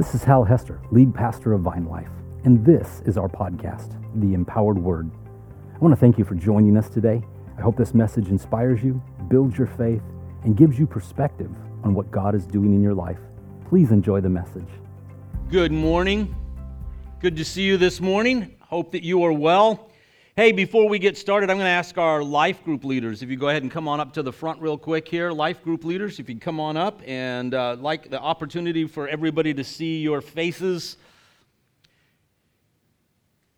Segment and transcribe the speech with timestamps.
[0.00, 2.08] This is Hal Hester, lead pastor of Vine Life,
[2.44, 5.10] and this is our podcast, The Empowered Word.
[5.74, 7.22] I want to thank you for joining us today.
[7.58, 10.00] I hope this message inspires you, builds your faith,
[10.44, 11.50] and gives you perspective
[11.84, 13.18] on what God is doing in your life.
[13.68, 14.68] Please enjoy the message.
[15.50, 16.34] Good morning.
[17.20, 18.54] Good to see you this morning.
[18.60, 19.89] Hope that you are well.
[20.40, 23.36] Hey, before we get started, I'm going to ask our life group leaders if you
[23.36, 25.32] go ahead and come on up to the front real quick here.
[25.32, 29.52] Life group leaders, if you come on up and uh, like the opportunity for everybody
[29.52, 30.96] to see your faces.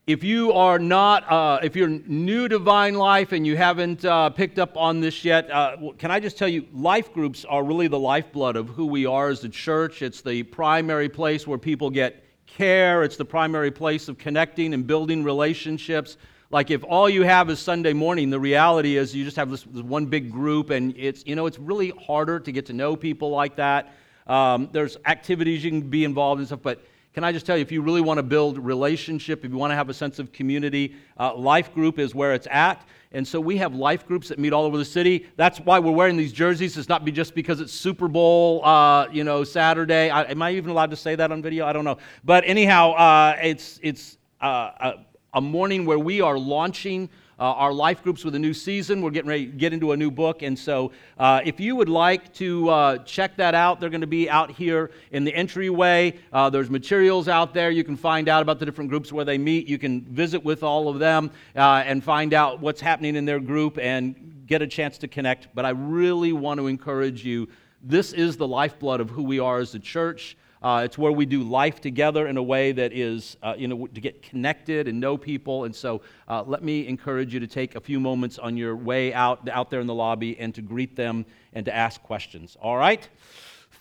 [0.08, 4.30] If you are not, uh, if you're new to Vine Life and you haven't uh,
[4.30, 7.86] picked up on this yet, uh, can I just tell you, life groups are really
[7.86, 10.02] the lifeblood of who we are as a church.
[10.02, 14.84] It's the primary place where people get care, it's the primary place of connecting and
[14.84, 16.16] building relationships.
[16.52, 19.62] Like if all you have is Sunday morning, the reality is you just have this,
[19.62, 22.94] this one big group, and it's you know it's really harder to get to know
[22.94, 23.94] people like that.
[24.26, 26.84] Um, there's activities you can be involved in stuff, but
[27.14, 29.70] can I just tell you, if you really want to build relationship, if you want
[29.70, 32.86] to have a sense of community, uh, life group is where it's at.
[33.12, 35.26] And so we have life groups that meet all over the city.
[35.36, 36.76] That's why we're wearing these jerseys.
[36.78, 40.08] It's not be just because it's Super Bowl, uh, you know, Saturday.
[40.08, 41.66] I, am I even allowed to say that on video?
[41.66, 41.98] I don't know.
[42.24, 44.94] But anyhow, uh, it's it's uh,
[45.34, 49.00] a morning where we are launching uh, our life groups with a new season.
[49.00, 50.42] We're getting ready to get into a new book.
[50.42, 54.06] And so, uh, if you would like to uh, check that out, they're going to
[54.06, 56.18] be out here in the entryway.
[56.34, 57.70] Uh, there's materials out there.
[57.70, 59.66] You can find out about the different groups where they meet.
[59.66, 63.40] You can visit with all of them uh, and find out what's happening in their
[63.40, 65.48] group and get a chance to connect.
[65.54, 67.48] But I really want to encourage you
[67.82, 70.36] this is the lifeblood of who we are as a church.
[70.62, 73.86] Uh, it's where we do life together in a way that is, uh, you know,
[73.88, 75.64] to get connected and know people.
[75.64, 79.12] And so uh, let me encourage you to take a few moments on your way
[79.12, 82.56] out, out there in the lobby and to greet them and to ask questions.
[82.60, 83.08] All right?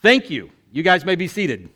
[0.01, 0.49] Thank you.
[0.71, 1.69] You guys may be seated.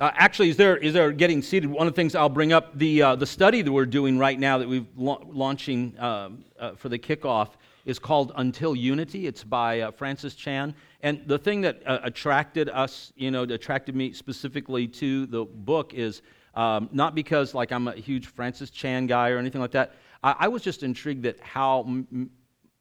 [0.00, 1.68] Uh, actually, is there, is there getting seated?
[1.68, 4.38] One of the things I'll bring up the, uh, the study that we're doing right
[4.38, 7.50] now that we're la- launching um, uh, for the kickoff
[7.88, 9.26] is called Until Unity.
[9.26, 10.74] It's by uh, Francis Chan.
[11.00, 15.94] And the thing that uh, attracted us, you know, attracted me specifically to the book
[15.94, 16.20] is
[16.54, 19.94] um, not because, like, I'm a huge Francis Chan guy or anything like that.
[20.22, 22.28] I, I was just intrigued that how m-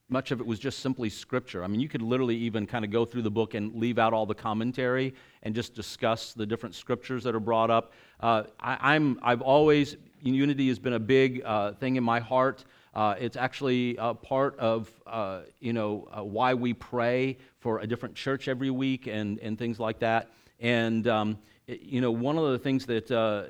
[0.09, 1.63] much of it was just simply scripture.
[1.63, 4.11] I mean, you could literally even kind of go through the book and leave out
[4.11, 5.13] all the commentary
[5.43, 7.93] and just discuss the different scriptures that are brought up.
[8.19, 12.65] Uh, I, am I've always unity has been a big uh, thing in my heart.
[12.97, 17.85] Uh, it's actually a part of, uh, you know, uh, why we pray for a
[17.85, 20.31] different church every week and, and things like that.
[20.59, 21.37] And, um,
[21.67, 23.43] it, you know, one of the things that uh,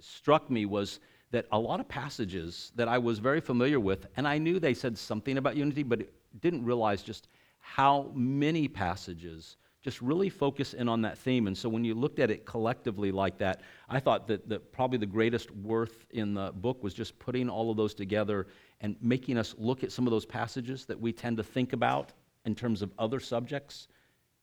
[0.00, 1.00] struck me was
[1.32, 4.74] that a lot of passages that I was very familiar with, and I knew they
[4.74, 6.02] said something about unity, but
[6.40, 7.26] didn't realize just
[7.58, 11.46] how many passages just really focus in on that theme.
[11.46, 14.98] And so when you looked at it collectively like that, I thought that, that probably
[14.98, 18.48] the greatest worth in the book was just putting all of those together
[18.80, 22.12] and making us look at some of those passages that we tend to think about
[22.44, 23.88] in terms of other subjects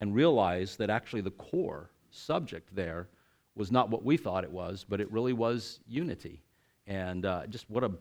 [0.02, 3.08] and realize that actually the core subject there
[3.56, 6.42] was not what we thought it was, but it really was unity.
[6.88, 7.92] And uh, just what a,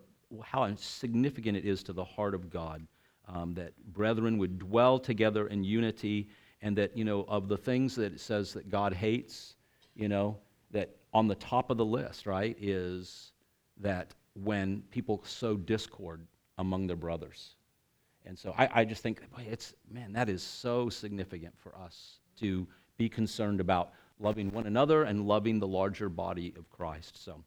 [0.42, 2.86] how significant it is to the heart of God
[3.28, 6.28] um, that brethren would dwell together in unity
[6.60, 9.54] and that, you know, of the things that it says that God hates,
[9.94, 10.36] you know,
[10.70, 13.32] that on the top of the list, right, is
[13.80, 16.26] that when people sow discord
[16.58, 17.54] among their brothers.
[18.26, 22.66] And so I, I just think, it's, man, that is so significant for us to
[22.96, 27.22] be concerned about loving one another and loving the larger body of Christ.
[27.22, 27.42] So.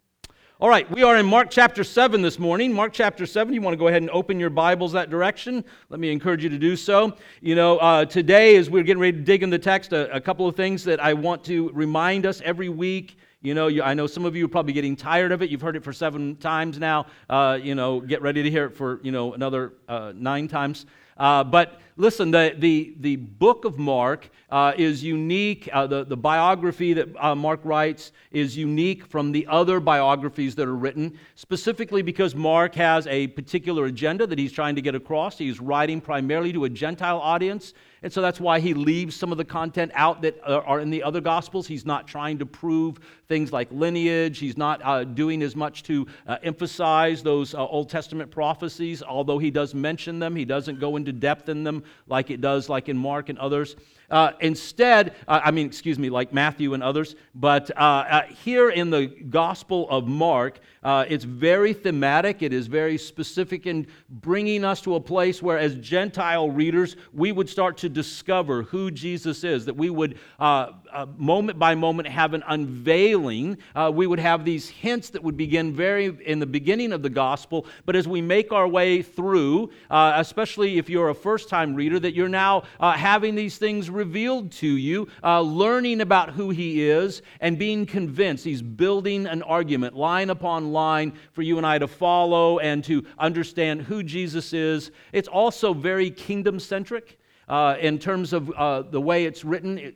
[0.59, 2.73] All right, we are in Mark chapter 7 this morning.
[2.73, 5.63] Mark chapter 7, you want to go ahead and open your Bibles that direction?
[5.89, 7.15] Let me encourage you to do so.
[7.41, 10.19] You know, uh, today, as we're getting ready to dig in the text, a, a
[10.19, 13.93] couple of things that I want to remind us every week you know, you, I
[13.93, 15.49] know some of you are probably getting tired of it.
[15.49, 17.05] You've heard it for seven times now.
[17.29, 20.85] Uh, you know, get ready to hear it for, you know, another uh, nine times.
[21.15, 25.69] Uh, but listen, the, the, the book of Mark uh, is unique.
[25.71, 30.67] Uh, the, the biography that uh, Mark writes is unique from the other biographies that
[30.67, 35.37] are written, specifically because Mark has a particular agenda that he's trying to get across.
[35.37, 37.73] He's writing primarily to a Gentile audience.
[38.03, 41.01] And so that's why he leaves some of the content out that are in the
[41.01, 41.65] other Gospels.
[41.65, 44.37] He's not trying to prove things like lineage.
[44.37, 49.39] He's not uh, doing as much to uh, emphasize those uh, Old Testament prophecies, although
[49.39, 50.35] he does mention them.
[50.35, 53.39] He doesn't go into into depth in them like it does, like in Mark and
[53.39, 53.75] others.
[54.09, 58.69] Uh, instead, uh, I mean, excuse me, like Matthew and others, but uh, uh here
[58.69, 62.41] in the Gospel of Mark, uh, it's very thematic.
[62.41, 67.33] It is very specific in bringing us to a place where, as Gentile readers, we
[67.33, 70.71] would start to discover who Jesus is, that we would, uh,
[71.17, 73.57] moment by moment, have an unveiling.
[73.91, 77.65] we would have these hints that would begin very in the beginning of the Gospel,
[77.85, 82.13] but as we make our way through, especially if you're a first time reader, that
[82.13, 87.59] you're now having these things revealed to you, uh, learning about who he is, and
[87.59, 88.45] being convinced.
[88.45, 93.03] He's building an argument, line upon line, for you and I to follow and to
[93.19, 94.91] understand who Jesus is.
[95.11, 97.19] It's also very kingdom centric.
[97.49, 99.95] Uh, in terms of uh, the way it's written, it,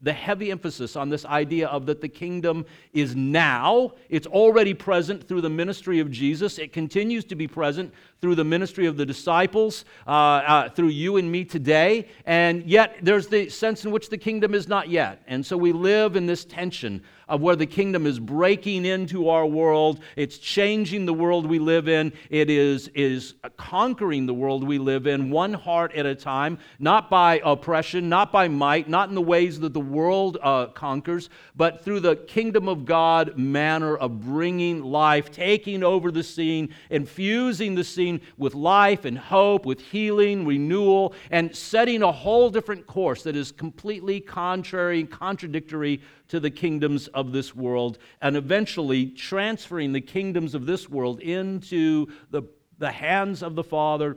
[0.00, 3.92] the heavy emphasis on this idea of that the kingdom is now.
[4.08, 6.58] It's already present through the ministry of Jesus.
[6.58, 11.16] It continues to be present through the ministry of the disciples, uh, uh, through you
[11.16, 12.08] and me today.
[12.26, 15.22] And yet, there's the sense in which the kingdom is not yet.
[15.26, 19.46] And so we live in this tension of where the kingdom is breaking into our
[19.46, 20.00] world.
[20.16, 22.12] It's changing the world we live in.
[22.30, 27.10] It is, is conquering the world we live in, one heart at a time, not
[27.10, 31.84] by oppression, not by might, not in the ways that the world uh, conquers, but
[31.84, 37.84] through the kingdom of God manner of bringing life, taking over the scene, infusing the
[37.84, 43.36] scene with life and hope, with healing, renewal, and setting a whole different course that
[43.36, 50.00] is completely contrary and contradictory to the kingdoms of this world, and eventually transferring the
[50.00, 52.42] kingdoms of this world into the,
[52.78, 54.16] the hands of the Father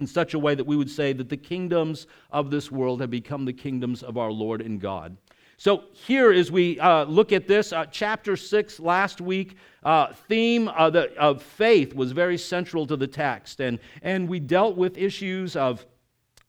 [0.00, 3.10] in such a way that we would say that the kingdoms of this world have
[3.10, 5.16] become the kingdoms of our Lord and God.
[5.56, 10.68] So, here as we uh, look at this, uh, chapter 6 last week, uh, theme
[10.68, 13.60] of, the, of faith was very central to the text.
[13.60, 15.86] And, and we dealt with issues of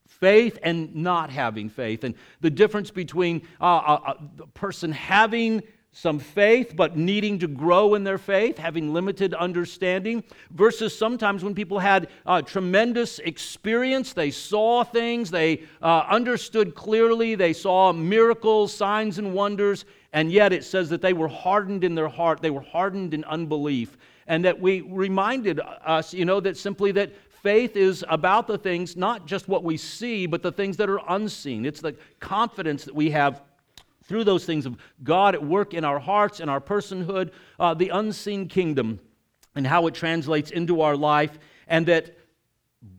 [0.08, 5.62] faith and not having faith, and the difference between uh, a, a person having
[5.94, 11.54] some faith but needing to grow in their faith, having limited understanding, versus sometimes when
[11.54, 18.74] people had uh, tremendous experience, they saw things, they uh, understood clearly, they saw miracles,
[18.74, 22.50] signs, and wonders, and yet it says that they were hardened in their heart, they
[22.50, 23.96] were hardened in unbelief.
[24.26, 27.12] And that we reminded us, you know, that simply that
[27.44, 31.02] Faith is about the things, not just what we see, but the things that are
[31.10, 31.66] unseen.
[31.66, 33.42] It's the confidence that we have
[34.04, 37.90] through those things of God at work in our hearts and our personhood, uh, the
[37.90, 39.00] unseen kingdom,
[39.56, 42.18] and how it translates into our life, and that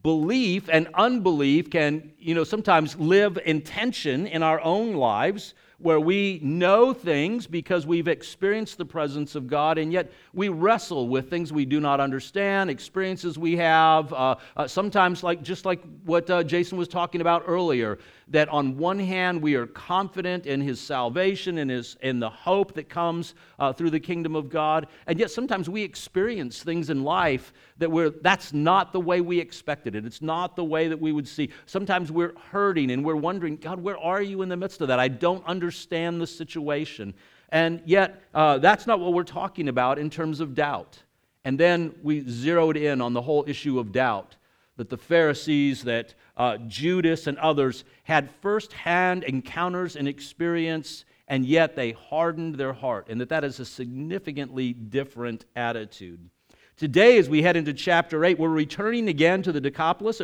[0.03, 6.01] belief and unbelief can, you know, sometimes live in tension in our own lives where
[6.01, 11.29] we know things because we've experienced the presence of God, and yet we wrestle with
[11.29, 14.13] things we do not understand, experiences we have.
[14.13, 17.99] Uh, uh, sometimes, like just like what uh, Jason was talking about earlier,
[18.29, 22.75] that on one hand we are confident in his salvation and his in the hope
[22.75, 27.05] that comes uh, through the kingdom of God, and yet sometimes we experience things in
[27.05, 30.05] life that we're that's not the way we expected it.
[30.05, 31.51] It's not the way that we would see.
[31.67, 34.99] Sometimes we're hurting and we're wondering, God, where are you in the midst of that?
[34.99, 37.15] I don't understand the situation,
[37.51, 41.03] and yet uh, that's not what we're talking about in terms of doubt.
[41.45, 44.37] And then we zeroed in on the whole issue of doubt
[44.77, 51.77] that the Pharisees, that uh, Judas, and others had firsthand encounters and experience, and yet
[51.77, 56.31] they hardened their heart, and that that is a significantly different attitude.
[56.77, 60.21] Today, as we head into chapter 8, we're returning again to the Decapolis.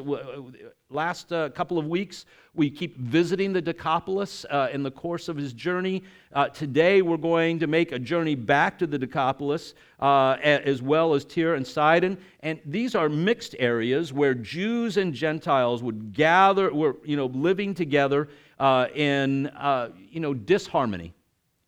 [0.91, 5.36] Last uh, couple of weeks, we keep visiting the Decapolis uh, in the course of
[5.36, 6.03] his journey.
[6.32, 11.15] Uh, today, we're going to make a journey back to the Decapolis, uh, as well
[11.15, 12.19] as Tyre and Sidon.
[12.41, 17.74] And these are mixed areas where Jews and Gentiles would gather, were you know, living
[17.74, 21.15] together uh, in uh, you know, disharmony.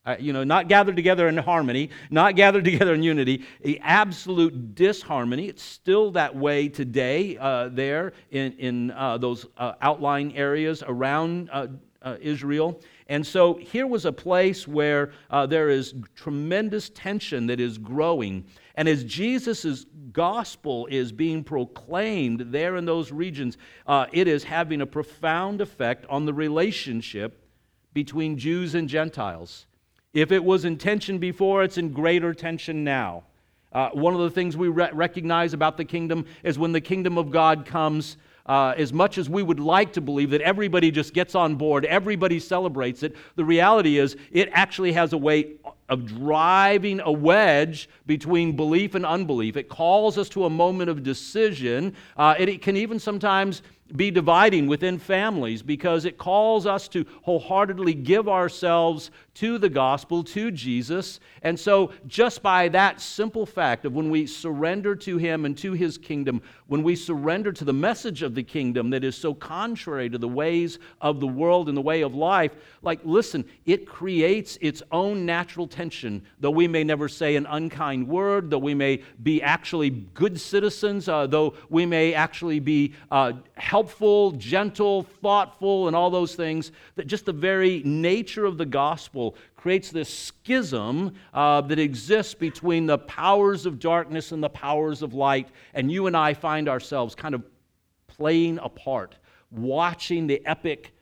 [0.04, 3.44] Uh, you know, not gathered together in harmony, not gathered together in unity,
[3.82, 5.47] absolute disharmony.
[5.47, 11.50] It's still that way today uh, there in, in uh, those uh, outlying areas around
[11.52, 11.68] uh,
[12.02, 12.80] uh, Israel.
[13.06, 15.12] And so here was a place where
[15.49, 18.44] there is tremendous tension that is growing.
[18.75, 23.56] And as Jesus' gospel is being proclaimed there in those regions,
[24.12, 27.38] it is having a profound effect on the relationship
[27.92, 29.66] between Jews and Gentiles.
[30.14, 33.25] If it was in tension before, it's in greater tension now.
[33.73, 37.16] Uh, one of the things we re- recognize about the kingdom is when the kingdom
[37.16, 41.14] of God comes, uh, as much as we would like to believe that everybody just
[41.14, 45.54] gets on board, everybody celebrates it, the reality is it actually has a way
[45.88, 49.57] of driving a wedge between belief and unbelief.
[49.57, 51.95] It calls us to a moment of decision.
[52.19, 53.62] Uh, it, it can even sometimes
[53.96, 60.22] be dividing within families because it calls us to wholeheartedly give ourselves to the gospel,
[60.22, 61.18] to Jesus.
[61.42, 65.72] And so, just by that simple fact of when we surrender to Him and to
[65.72, 70.11] His kingdom, when we surrender to the message of the kingdom that is so contrary
[70.11, 74.58] to the ways of the world and the way of life, like, listen, it creates
[74.61, 76.22] its own natural tension.
[76.40, 81.08] Though we may never say an unkind word, though we may be actually good citizens,
[81.08, 83.81] uh, though we may actually be uh, helpful,
[84.38, 89.90] gentle, thoughtful, and all those things, that just the very nature of the gospel creates
[89.90, 95.48] this schism uh, that exists between the powers of darkness and the powers of light.
[95.74, 97.42] And you and I find ourselves kind of
[98.06, 99.16] playing a part,
[99.50, 100.92] watching the epic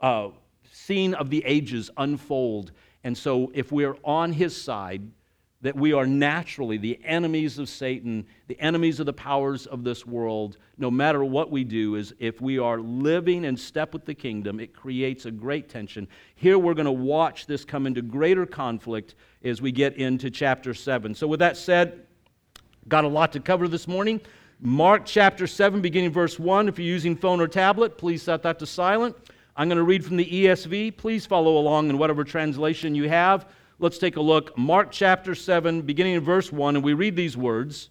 [0.00, 0.28] uh,
[0.72, 2.72] scene of the ages unfold.
[3.04, 5.02] And so, if we're on his side,
[5.60, 10.06] that we are naturally the enemies of Satan, the enemies of the powers of this
[10.06, 14.14] world, no matter what we do, is if we are living in step with the
[14.14, 16.06] kingdom, it creates a great tension.
[16.36, 20.74] Here we're going to watch this come into greater conflict as we get into chapter
[20.74, 21.12] 7.
[21.14, 22.06] So, with that said,
[22.86, 24.20] got a lot to cover this morning.
[24.60, 26.68] Mark chapter 7, beginning verse 1.
[26.68, 29.16] If you're using phone or tablet, please set that to silent.
[29.56, 30.96] I'm going to read from the ESV.
[30.96, 33.46] Please follow along in whatever translation you have.
[33.80, 34.58] Let's take a look.
[34.58, 37.90] Mark chapter 7, beginning in verse 1, and we read these words.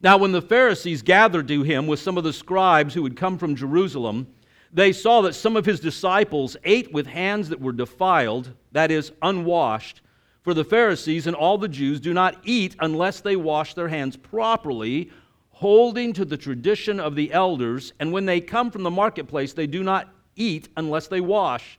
[0.00, 3.36] Now, when the Pharisees gathered to him with some of the scribes who had come
[3.36, 4.26] from Jerusalem,
[4.72, 9.12] they saw that some of his disciples ate with hands that were defiled, that is,
[9.20, 10.00] unwashed.
[10.40, 14.16] For the Pharisees and all the Jews do not eat unless they wash their hands
[14.16, 15.10] properly,
[15.50, 17.92] holding to the tradition of the elders.
[18.00, 21.78] And when they come from the marketplace, they do not eat unless they wash.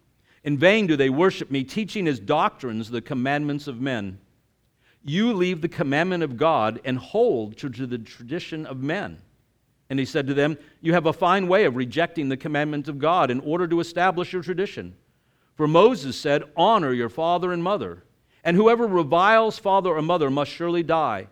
[0.43, 4.19] In vain do they worship me, teaching as doctrines the commandments of men.
[5.03, 9.21] You leave the commandment of God and hold to the tradition of men.
[9.89, 12.97] And he said to them, You have a fine way of rejecting the commandment of
[12.97, 14.95] God in order to establish your tradition.
[15.55, 18.03] For Moses said, Honor your father and mother,
[18.43, 21.27] and whoever reviles father or mother must surely die.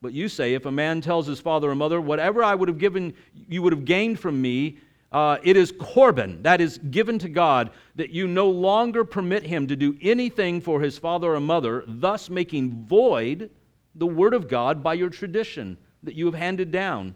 [0.00, 2.78] But you say, If a man tells his father or mother, Whatever I would have
[2.78, 3.14] given,
[3.48, 4.78] you would have gained from me,
[5.12, 9.66] uh, it is Corban, that is given to God, that you no longer permit him
[9.66, 13.50] to do anything for his father or mother, thus making void
[13.94, 17.14] the word of God by your tradition that you have handed down.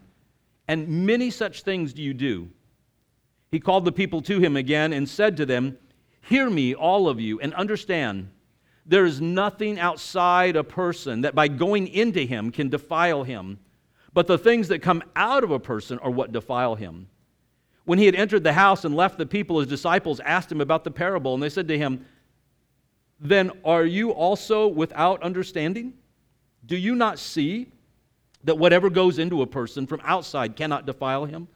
[0.67, 2.49] And many such things do you do.
[3.51, 5.77] He called the people to him again and said to them,
[6.21, 8.29] Hear me, all of you, and understand.
[8.85, 13.59] There is nothing outside a person that by going into him can defile him,
[14.13, 17.07] but the things that come out of a person are what defile him.
[17.87, 20.83] When he had entered the house and left the people, his disciples asked him about
[20.83, 22.05] the parable, and they said to him,
[23.17, 25.93] Then are you also without understanding?
[26.65, 27.71] Do you not see
[28.43, 31.47] that whatever goes into a person from outside cannot defile him,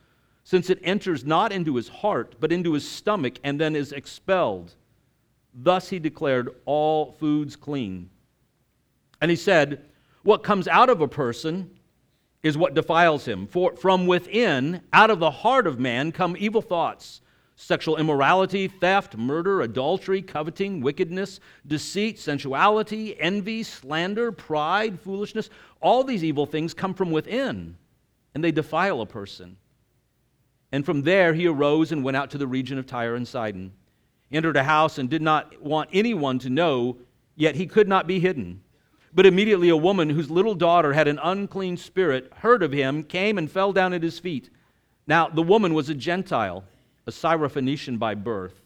[0.46, 4.74] since it enters not into his heart, but into his stomach, and then is expelled?
[5.54, 8.10] Thus he declared all foods clean.
[9.20, 9.84] And he said,
[10.24, 11.72] What comes out of a person
[12.43, 13.48] is what defiles him.
[13.48, 17.21] For from within, out of the heart of man, come evil thoughts
[17.55, 25.48] sexual immorality, theft, murder, adultery, coveting, wickedness, deceit, sensuality, envy, slander, pride, foolishness.
[25.79, 27.77] All these evil things come from within,
[28.33, 29.57] and they defile a person.
[30.71, 33.74] And from there he arose and went out to the region of Tyre and Sidon.
[34.31, 36.98] Entered a house and did not want anyone to know,
[37.36, 38.62] yet he could not be hidden.
[39.13, 43.38] But immediately a woman whose little daughter had an unclean spirit heard of him, came
[43.38, 44.50] and fell down at his feet.
[45.06, 46.63] Now, the woman was a Gentile,
[47.06, 48.62] a Syrophoenician by birth.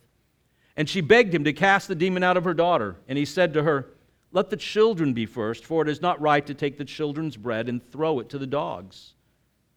[0.78, 2.98] And she begged him to cast the demon out of her daughter.
[3.08, 3.88] And he said to her,
[4.32, 7.70] Let the children be first, for it is not right to take the children's bread
[7.70, 9.14] and throw it to the dogs.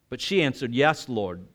[0.09, 1.45] But she answered, Yes, Lord.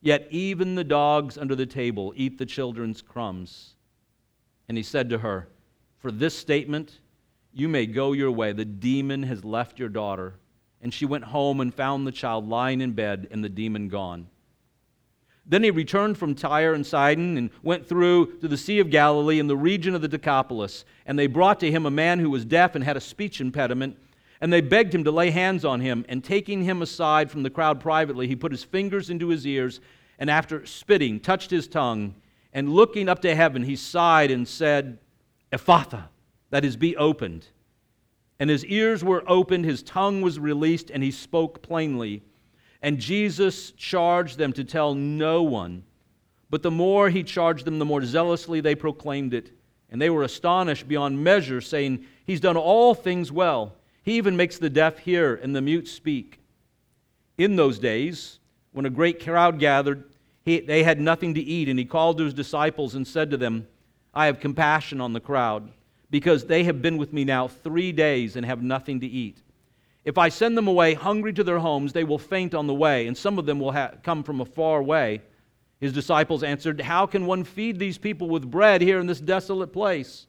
[0.00, 3.74] Yet even the dogs under the table eat the children's crumbs.
[4.68, 5.48] And he said to her,
[5.98, 6.98] For this statement,
[7.54, 8.52] you may go your way.
[8.52, 10.34] The demon has left your daughter.
[10.82, 14.26] And she went home and found the child lying in bed and the demon gone.
[15.46, 19.38] Then he returned from Tyre and Sidon and went through to the Sea of Galilee
[19.38, 20.84] in the region of the Decapolis.
[21.06, 23.96] And they brought to him a man who was deaf and had a speech impediment.
[24.40, 26.04] And they begged him to lay hands on him.
[26.08, 29.80] And taking him aside from the crowd privately, he put his fingers into his ears
[30.18, 32.14] and after spitting, touched his tongue.
[32.52, 34.98] And looking up to heaven, he sighed and said,
[35.52, 36.04] Ephphatha,
[36.54, 37.48] that is, be opened.
[38.38, 42.22] And his ears were opened, his tongue was released, and he spoke plainly.
[42.80, 45.82] And Jesus charged them to tell no one.
[46.50, 49.50] But the more he charged them, the more zealously they proclaimed it.
[49.90, 53.74] And they were astonished beyond measure, saying, He's done all things well.
[54.04, 56.38] He even makes the deaf hear and the mute speak.
[57.36, 58.38] In those days,
[58.70, 60.04] when a great crowd gathered,
[60.44, 63.36] he, they had nothing to eat, and he called to his disciples and said to
[63.36, 63.66] them,
[64.14, 65.72] I have compassion on the crowd,
[66.10, 69.42] because they have been with me now three days and have nothing to eat.
[70.04, 73.06] If I send them away hungry to their homes, they will faint on the way,
[73.06, 75.22] and some of them will ha- come from a far way.
[75.80, 79.72] His disciples answered, How can one feed these people with bread here in this desolate
[79.72, 80.26] place?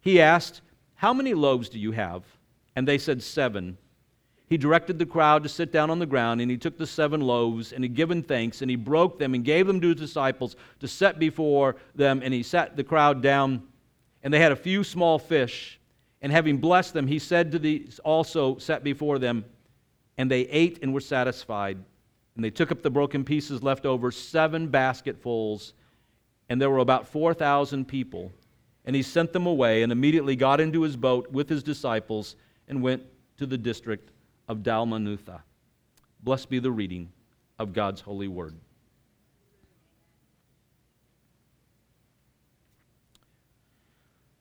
[0.00, 0.60] He asked,
[0.96, 2.24] How many loaves do you have?
[2.74, 3.78] And they said, Seven
[4.48, 7.20] he directed the crowd to sit down on the ground, and he took the seven
[7.20, 10.54] loaves, and he given thanks, and he broke them and gave them to his disciples
[10.78, 13.62] to set before them, and he sat the crowd down,
[14.26, 15.78] and they had a few small fish.
[16.20, 19.44] And having blessed them, he said to these also set before them,
[20.18, 21.78] and they ate and were satisfied.
[22.34, 25.74] And they took up the broken pieces left over, seven basketfuls,
[26.48, 28.32] and there were about 4,000 people.
[28.84, 32.34] And he sent them away, and immediately got into his boat with his disciples,
[32.66, 33.04] and went
[33.36, 34.10] to the district
[34.48, 35.40] of Dalmanutha.
[36.24, 37.12] Blessed be the reading
[37.60, 38.56] of God's holy word.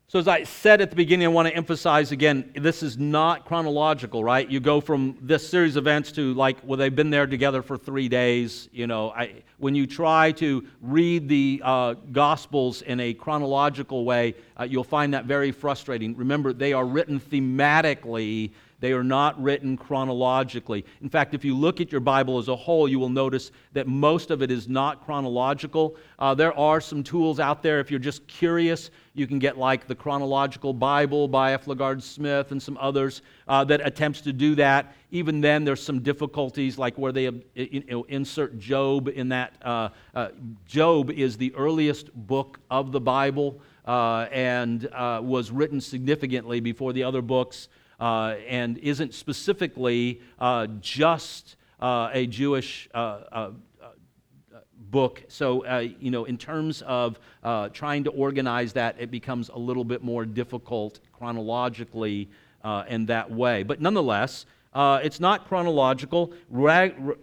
[0.07, 3.43] So, as I said at the beginning, I want to emphasize again this is not
[3.43, 4.47] chronological, right?
[4.47, 7.75] You go from this series of events to like, well, they've been there together for
[7.75, 8.69] three days.
[8.71, 14.35] You know, I, when you try to read the uh, Gospels in a chronological way,
[14.59, 16.15] uh, you'll find that very frustrating.
[16.15, 20.86] Remember, they are written thematically they are not written chronologically.
[21.01, 23.88] In fact, if you look at your Bible as a whole, you will notice that
[23.88, 25.96] most of it is not chronological.
[26.20, 27.79] Uh, there are some tools out there.
[27.79, 31.65] If you're just curious, you can get like the Chronological Bible by F.
[31.65, 34.94] LaGard Smith and some others uh, that attempts to do that.
[35.12, 37.24] Even then, there's some difficulties, like where they
[37.55, 39.53] you know, insert Job in that.
[39.62, 40.29] Uh, uh,
[40.65, 43.62] Job is the earliest book of the Bible.
[43.86, 47.68] Uh, and uh, was written significantly before the other books
[48.00, 52.98] uh, and isn't specifically uh, just uh, a Jewish uh,
[53.31, 53.51] uh,
[54.92, 55.24] book.
[55.27, 55.66] So,
[56.00, 57.20] you know, in terms of
[57.74, 62.29] trying to organize that, it becomes a little bit more difficult chronologically
[62.88, 63.64] in that way.
[63.64, 66.34] But nonetheless, uh, it's not chronological,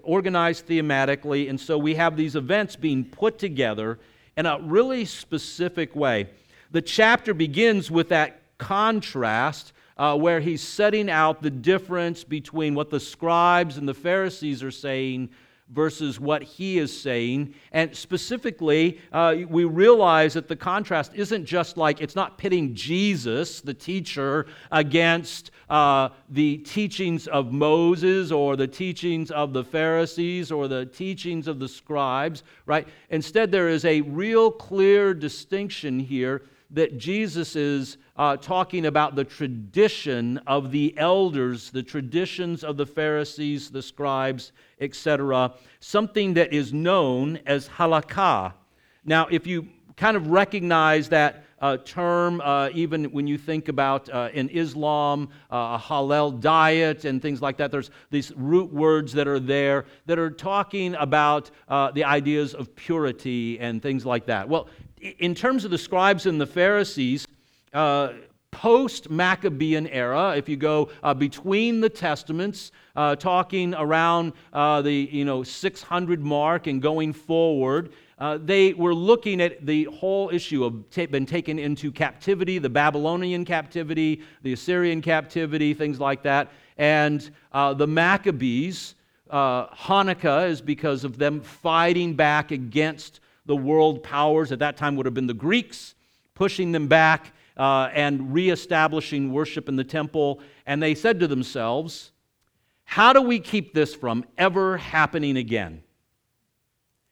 [0.03, 3.99] organized thematically, and so we have these events being put together
[4.39, 6.29] in a really specific way.
[6.71, 12.91] The chapter begins with that contrast uh, where he's setting out the difference between what
[12.91, 15.31] the scribes and the Pharisees are saying
[15.73, 17.55] versus what he is saying.
[17.73, 23.61] And specifically, uh, we realize that the contrast isn't just like it's not pitting Jesus,
[23.61, 30.69] the teacher, against uh, the teachings of Moses or the teachings of the Pharisees or
[30.69, 32.87] the teachings of the scribes, right?
[33.09, 39.25] Instead, there is a real clear distinction here that Jesus is uh, talking about the
[39.25, 46.73] tradition of the elders, the traditions of the Pharisees, the scribes, etc., something that is
[46.73, 48.55] known as halakha.
[49.05, 54.11] Now, if you kind of recognize that uh, term, uh, even when you think about
[54.11, 57.71] uh, in Islam, uh, a halal diet and things like that.
[57.71, 62.75] There's these root words that are there that are talking about uh, the ideas of
[62.75, 64.49] purity and things like that.
[64.49, 64.69] Well,
[65.03, 67.27] in terms of the scribes and the Pharisees,
[67.73, 68.13] uh,
[68.53, 75.09] post Maccabean era, if you go uh, between the Testaments, uh, talking around uh, the
[75.11, 80.65] you know 600 mark and going forward, uh, they were looking at the whole issue
[80.65, 86.53] of t- been taken into captivity, the Babylonian captivity, the Assyrian captivity, things like that,
[86.79, 88.95] and uh, the Maccabees.
[89.33, 93.21] Hanukkah is because of them fighting back against
[93.53, 94.51] the world powers.
[94.51, 95.95] At that time would have been the Greeks,
[96.33, 100.41] pushing them back uh, and reestablishing worship in the temple.
[100.65, 102.13] And they said to themselves,
[102.85, 105.83] How do we keep this from ever happening again?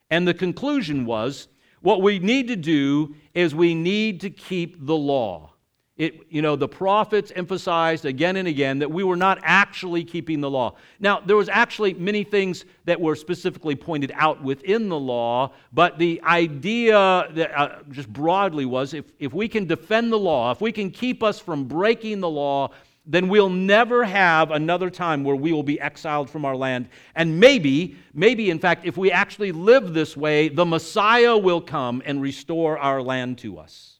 [0.09, 1.49] And the conclusion was,
[1.83, 5.53] what we need to do is we need to keep the law.
[6.01, 10.41] It, you know, the prophets emphasized again and again that we were not actually keeping
[10.41, 10.77] the law.
[10.99, 15.99] Now, there was actually many things that were specifically pointed out within the law, but
[15.99, 20.63] the idea that uh, just broadly was if, if we can defend the law, if
[20.63, 22.71] we can keep us from breaking the law,
[23.05, 26.89] then we'll never have another time where we will be exiled from our land.
[27.15, 32.01] And maybe, maybe, in fact, if we actually live this way, the Messiah will come
[32.07, 33.99] and restore our land to us.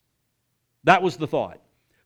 [0.83, 1.61] That was the thought.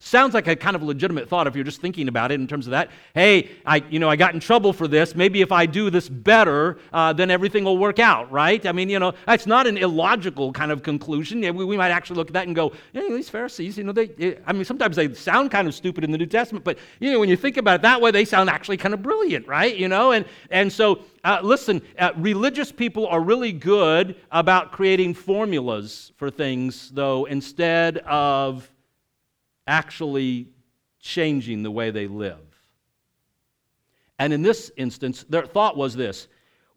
[0.06, 2.68] Sounds like a kind of legitimate thought if you're just thinking about it in terms
[2.68, 2.90] of that.
[3.12, 5.16] Hey, I, you know, I got in trouble for this.
[5.16, 8.64] Maybe if I do this better, uh, then everything will work out, right?
[8.66, 11.40] I mean, you know, that's not an illogical kind of conclusion.
[11.40, 14.38] We, we might actually look at that and go, yeah, these Pharisees, you know, they,
[14.46, 17.18] I mean, sometimes they sound kind of stupid in the New Testament, but, you know,
[17.18, 19.74] when you think about it that way, they sound actually kind of brilliant, right?
[19.74, 25.14] You know, and, and so, uh, listen, uh, religious people are really good about creating
[25.14, 28.70] formulas for things, though, instead of
[29.66, 30.48] actually
[31.00, 32.38] changing the way they live.
[34.18, 36.28] And in this instance, their thought was this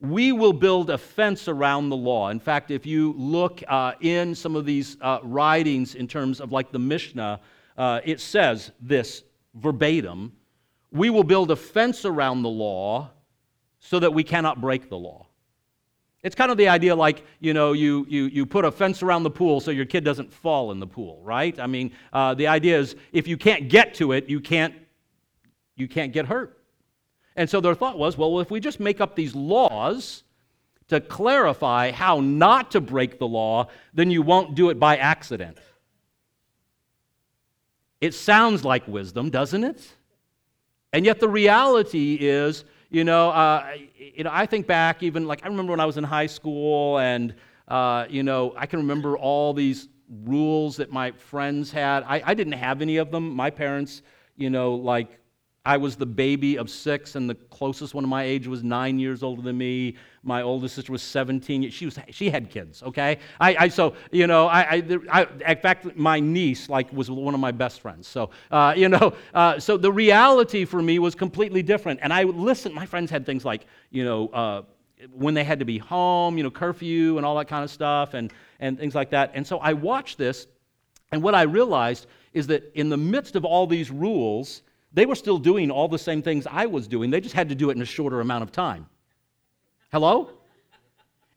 [0.02, 2.30] we will build a fence around the law.
[2.30, 6.54] In fact, if you look uh, in some of these uh, writings in terms of
[6.54, 7.42] like the Mishnah,
[7.78, 9.24] uh, it says this
[9.56, 10.32] verbatim
[10.92, 13.10] we will build a fence around the law
[13.80, 15.28] so that we cannot break the law.
[16.22, 19.24] It's kind of the idea like, you know, you, you, you put a fence around
[19.24, 21.58] the pool so your kid doesn't fall in the pool, right?
[21.60, 24.74] I mean, uh, the idea is if you can't get to it, you can't,
[25.76, 26.58] you can't get hurt.
[27.38, 30.24] And so their thought was, well, if we just make up these laws
[30.90, 35.58] to clarify how not to break the law, then you won't do it by accident.
[38.02, 39.88] It sounds like wisdom, doesn't it?
[40.92, 45.46] And yet the reality is, you know, uh, you know, I think back even like
[45.46, 47.36] I remember when I was in high school, and
[47.68, 49.88] uh, you know, I can remember all these
[50.24, 52.04] rules that my friends had.
[52.04, 53.36] I, I didn't have any of them.
[53.36, 54.02] My parents,
[54.36, 55.20] you know, like
[55.66, 58.98] I was the baby of six, and the closest one of my age was nine
[58.98, 59.96] years older than me.
[60.24, 61.70] My oldest sister was 17.
[61.70, 63.20] She, was, she had kids, okay?
[63.40, 67.40] I, I so, you know, I, I, in fact, my niece, like, was one of
[67.40, 68.08] my best friends.
[68.08, 72.00] So, uh, you know, uh, so the reality for me was completely different.
[72.04, 74.62] And I listened, my friends had things like, you know, uh,
[75.14, 78.14] when they had to be home, you know, curfew and all that kind of stuff
[78.14, 79.32] and, and things like that.
[79.34, 80.48] And so I watched this,
[81.12, 85.16] and what I realized is that in the midst of all these rules, they were
[85.16, 87.10] still doing all the same things I was doing.
[87.10, 88.88] They just had to do it in a shorter amount of time.
[89.92, 90.32] Hello?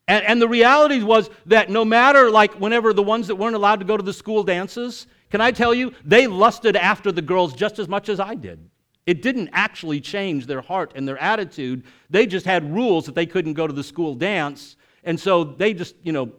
[0.08, 3.78] And, and, the reality was that no matter, like, whenever the ones that weren't allowed
[3.78, 7.54] to go to the school dances, can I tell you, they lusted after the girls
[7.54, 8.68] just as much as I did.
[9.06, 11.84] It didn't actually change their heart and their attitude.
[12.10, 14.76] They just had rules that they couldn't go to the school dance.
[15.04, 16.32] And so they just, you know,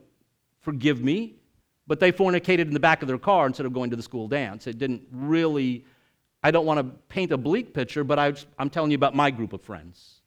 [0.62, 1.36] forgive me,
[1.88, 4.28] but they fornicated in the back of their car instead of going to the school
[4.28, 4.67] dance.
[4.67, 5.86] It didn't really
[6.43, 9.32] I don't want to paint a bleak picture, but I, I'm telling you about my
[9.32, 10.19] group of friends.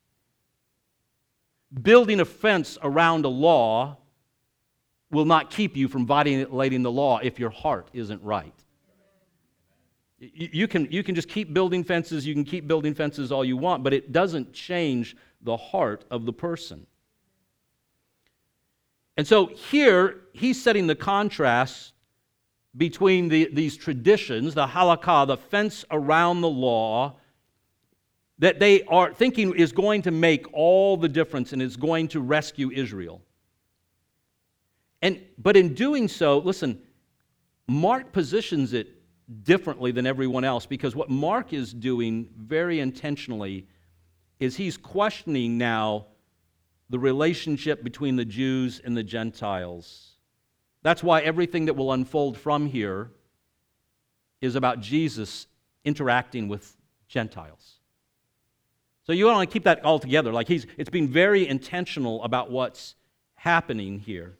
[1.82, 3.98] Building a fence around a law
[5.10, 8.54] will not keep you from violating the law if your heart isn't right.
[10.18, 13.56] You can, you can just keep building fences, you can keep building fences all you
[13.56, 16.86] want, but it doesn't change the heart of the person.
[19.16, 21.92] And so here, he's setting the contrast
[22.76, 27.16] between the, these traditions, the halakha, the fence around the law,
[28.38, 32.20] that they are thinking is going to make all the difference and is going to
[32.20, 33.22] rescue Israel.
[35.02, 36.80] And, but in doing so, listen,
[37.66, 38.88] Mark positions it
[39.42, 43.66] differently than everyone else because what Mark is doing very intentionally
[44.38, 46.06] is he's questioning now
[46.90, 50.12] the relationship between the Jews and the Gentiles.
[50.82, 53.10] That's why everything that will unfold from here
[54.40, 55.48] is about Jesus
[55.84, 56.76] interacting with
[57.08, 57.75] Gentiles.
[59.06, 60.32] So you want to keep that all together.
[60.32, 62.96] Like he's, it's been very intentional about what's
[63.34, 64.36] happening here.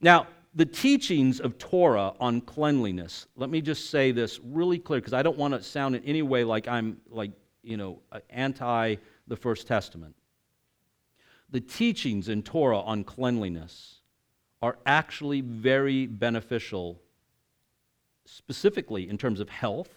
[0.00, 3.28] Now, the teachings of Torah on cleanliness.
[3.36, 6.22] Let me just say this really clear because I don't want to sound in any
[6.22, 7.30] way like I'm like,
[7.62, 8.96] you know, uh, anti
[9.28, 10.16] the First Testament.
[11.50, 14.00] The teachings in Torah on cleanliness
[14.60, 17.00] are actually very beneficial,
[18.24, 19.90] specifically in terms of health,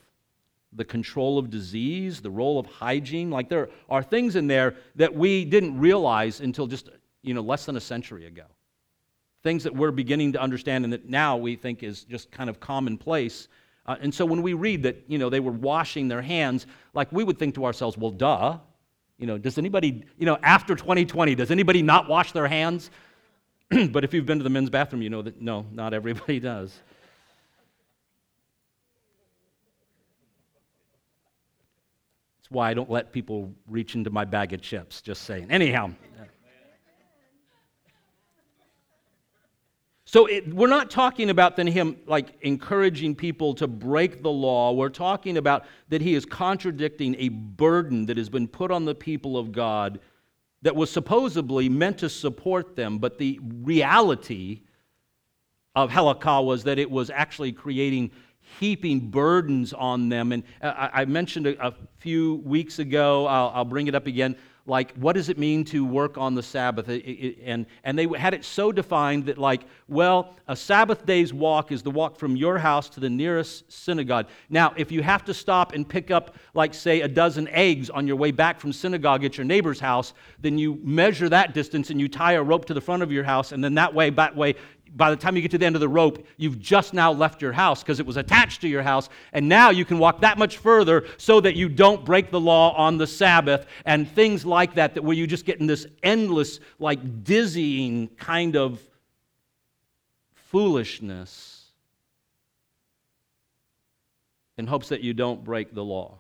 [0.74, 3.30] the control of disease, the role of hygiene.
[3.30, 6.90] Like there are things in there that we didn't realize until just
[7.22, 8.46] you know less than a century ago.
[9.44, 12.60] Things that we're beginning to understand and that now we think is just kind of
[12.60, 13.48] commonplace.
[13.86, 17.12] Uh, and so when we read that you know they were washing their hands, like
[17.12, 18.58] we would think to ourselves, well, duh.
[19.18, 22.90] You know, does anybody, you know, after 2020, does anybody not wash their hands?
[23.92, 26.80] but if you've been to the men's bathroom, you know that no, not everybody does.
[32.52, 35.48] Why I don't let people reach into my bag of chips, just saying.
[35.50, 35.92] Anyhow.
[40.04, 44.74] So it, we're not talking about then him like encouraging people to break the law.
[44.74, 48.94] We're talking about that he is contradicting a burden that has been put on the
[48.94, 50.02] people of God
[50.64, 54.64] that was supposedly meant to support them, but the reality
[55.76, 58.12] of halakha was that it was actually creating
[58.60, 60.32] heaping burdens on them.
[60.32, 64.08] And uh, I, I mentioned a, a, few weeks ago, I'll, I'll bring it up
[64.08, 64.36] again
[64.66, 68.46] like what does it mean to work on the sabbath and, and they had it
[68.46, 72.88] so defined that like well a sabbath day's walk is the walk from your house
[72.88, 77.02] to the nearest synagogue now if you have to stop and pick up like say
[77.02, 80.80] a dozen eggs on your way back from synagogue at your neighbor's house then you
[80.84, 83.64] measure that distance and you tie a rope to the front of your house and
[83.64, 84.54] then that way that way
[84.96, 87.42] by the time you get to the end of the rope, you've just now left
[87.42, 89.10] your house because it was attached to your house.
[89.32, 92.76] And now you can walk that much further so that you don't break the law
[92.76, 96.60] on the Sabbath and things like that, that where you just get in this endless,
[96.80, 98.82] like dizzying kind of
[100.34, 101.66] foolishness
[104.58, 106.20] in hopes that you don't break the law.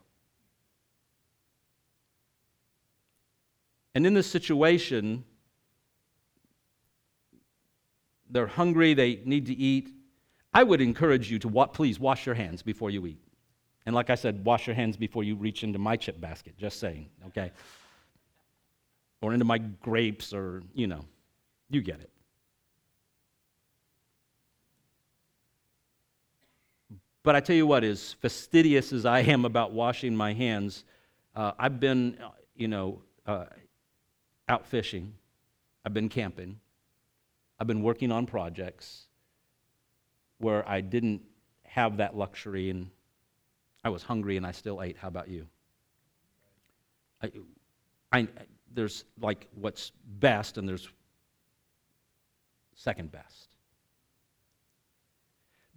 [3.94, 5.26] And in this situation,
[8.32, 9.89] they're hungry, they need to eat,
[10.54, 13.20] I would encourage you to wa- please wash your hands before you eat.
[13.86, 16.80] And like I said, wash your hands before you reach into my chip basket, just
[16.80, 17.52] saying, okay?
[19.22, 21.06] Or into my grapes, or, you know,
[21.70, 22.10] you get it.
[27.24, 30.86] But I tell you what, as fastidious as I am about washing my hands,
[31.36, 33.46] uh, I've been, uh, you know, uh,
[34.50, 35.13] out fishing,
[35.86, 36.60] I've been camping,
[37.62, 39.06] I've been working on projects
[40.39, 41.21] where I didn't
[41.62, 42.89] have that luxury and
[43.84, 44.97] I was hungry and I still ate.
[44.97, 45.45] How about you?
[47.21, 47.32] I,
[48.12, 48.28] I,
[48.74, 50.89] there's like what's best and there's
[52.74, 53.50] second best.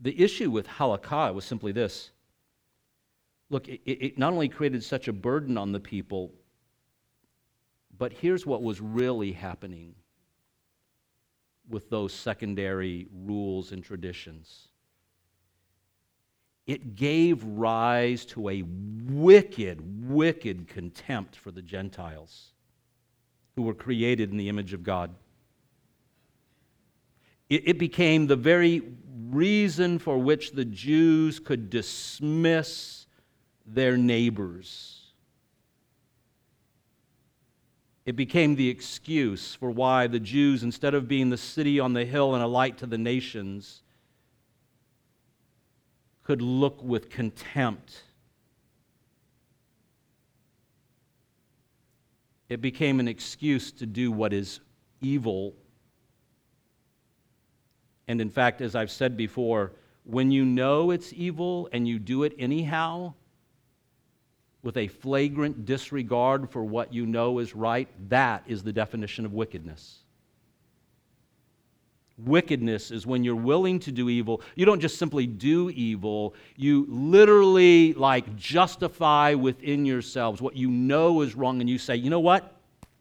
[0.00, 2.12] The issue with halakha was simply this
[3.50, 6.32] look, it, it not only created such a burden on the people,
[7.98, 9.94] but here's what was really happening
[11.68, 14.68] with those secondary rules and traditions.
[16.66, 22.52] It gave rise to a wicked, wicked contempt for the Gentiles
[23.56, 25.14] who were created in the image of God.
[27.48, 28.82] It, it became the very
[29.30, 33.06] reason for which the Jews could dismiss
[33.66, 34.93] their neighbors
[38.06, 42.04] It became the excuse for why the Jews, instead of being the city on the
[42.04, 43.82] hill and a light to the nations,
[46.22, 48.02] could look with contempt.
[52.48, 54.60] It became an excuse to do what is
[55.00, 55.54] evil.
[58.06, 59.72] And in fact, as I've said before,
[60.04, 63.14] when you know it's evil and you do it anyhow,
[64.64, 69.34] with a flagrant disregard for what you know is right, that is the definition of
[69.34, 69.98] wickedness.
[72.16, 74.40] Wickedness is when you're willing to do evil.
[74.54, 81.20] You don't just simply do evil, you literally like justify within yourselves what you know
[81.20, 82.54] is wrong, and you say, you know what?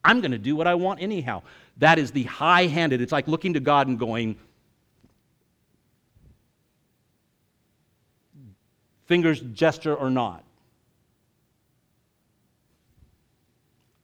[0.04, 1.44] I'm going to do what I want anyhow.
[1.78, 3.00] That is the high handed.
[3.00, 4.36] It's like looking to God and going,
[9.06, 10.44] fingers gesture or not.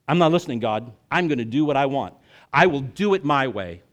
[0.09, 0.91] I'm not listening, God.
[1.11, 2.15] I'm going to do what I want.
[2.51, 3.83] I will do it my way.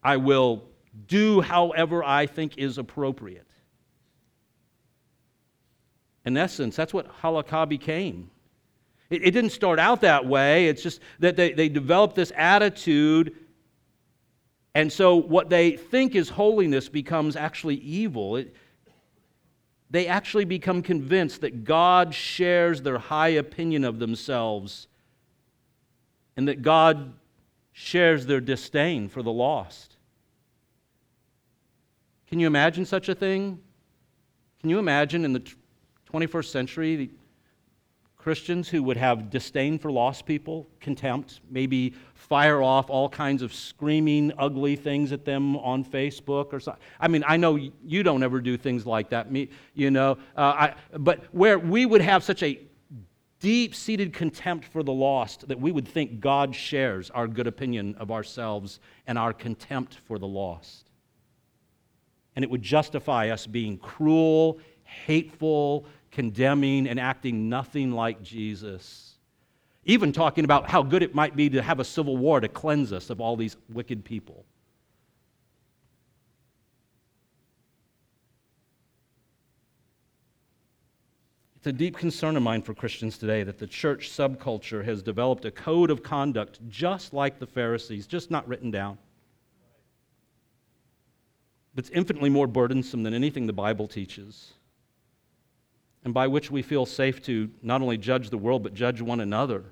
[0.00, 0.62] I will
[1.08, 3.48] do however I think is appropriate.
[6.24, 8.30] In essence, that's what halakha became.
[9.10, 10.68] It, it, didn't start out that way.
[10.68, 13.34] It's just that they, they developed this attitude.
[14.76, 18.36] And so what they think is holiness becomes actually evil.
[18.36, 18.54] It,
[19.90, 24.86] they actually become convinced that God shares their high opinion of themselves
[26.36, 27.12] and that God
[27.72, 29.96] shares their disdain for the lost.
[32.28, 33.60] Can you imagine such a thing?
[34.60, 35.42] Can you imagine in the
[36.12, 37.10] 21st century
[38.16, 43.54] Christians who would have disdain for lost people, contempt, maybe fire off all kinds of
[43.54, 46.82] screaming, ugly things at them on Facebook or something?
[46.98, 50.40] I mean, I know you don't ever do things like that, me, you know, uh,
[50.40, 52.58] I, but where we would have such a
[53.40, 57.94] deep seated contempt for the lost that we would think God shares our good opinion
[57.98, 60.86] of ourselves and our contempt for the lost.
[62.34, 69.14] And it would justify us being cruel, hateful, condemning, and acting nothing like Jesus.
[69.84, 72.92] Even talking about how good it might be to have a civil war to cleanse
[72.92, 74.44] us of all these wicked people.
[81.66, 85.44] It's a deep concern of mine for Christians today that the church subculture has developed
[85.46, 88.98] a code of conduct just like the Pharisees, just not written down.
[91.74, 94.52] That's infinitely more burdensome than anything the Bible teaches,
[96.04, 99.18] and by which we feel safe to not only judge the world, but judge one
[99.18, 99.64] another.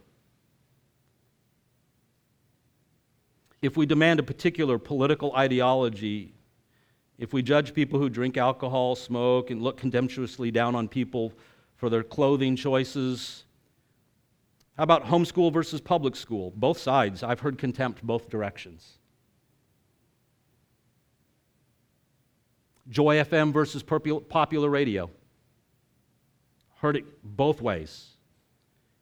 [3.62, 6.34] If we demand a particular political ideology,
[7.18, 11.32] if we judge people who drink alcohol, smoke, and look contemptuously down on people
[11.84, 13.44] for their clothing choices,
[14.78, 16.50] how about homeschool versus public school?
[16.56, 17.22] Both sides.
[17.22, 19.00] I've heard contempt both directions.
[22.88, 25.10] Joy FM versus popular radio.
[26.76, 28.12] Heard it both ways.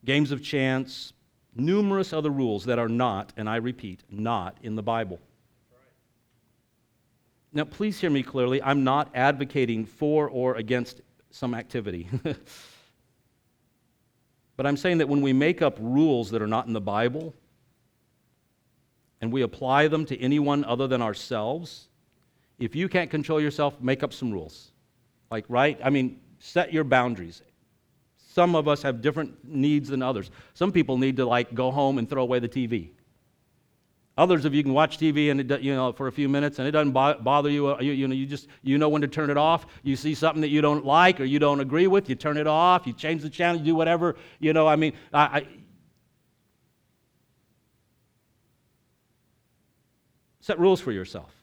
[0.05, 1.13] Games of chance,
[1.55, 5.21] numerous other rules that are not, and I repeat, not in the Bible.
[7.53, 8.61] Now, please hear me clearly.
[8.61, 11.01] I'm not advocating for or against
[11.33, 12.09] some activity.
[14.57, 17.35] but I'm saying that when we make up rules that are not in the Bible
[19.21, 21.89] and we apply them to anyone other than ourselves,
[22.59, 24.73] if you can't control yourself, make up some rules.
[25.31, 25.81] Like, right?
[25.83, 27.43] I mean, set your boundaries.
[28.17, 30.31] Some of us have different needs than others.
[30.55, 32.91] Some people need to, like, go home and throw away the TV.
[34.19, 36.69] Others of you can watch TV and it, you know for a few minutes and
[36.69, 37.93] it doesn't bother you, uh, you.
[37.93, 39.65] You know, you just you know when to turn it off.
[39.83, 42.47] You see something that you don't like or you don't agree with, you turn it
[42.47, 42.87] off.
[42.87, 43.59] You change the channel.
[43.59, 44.17] You do whatever.
[44.39, 45.47] You know, I mean, I, I
[50.41, 51.35] set rules for yourself.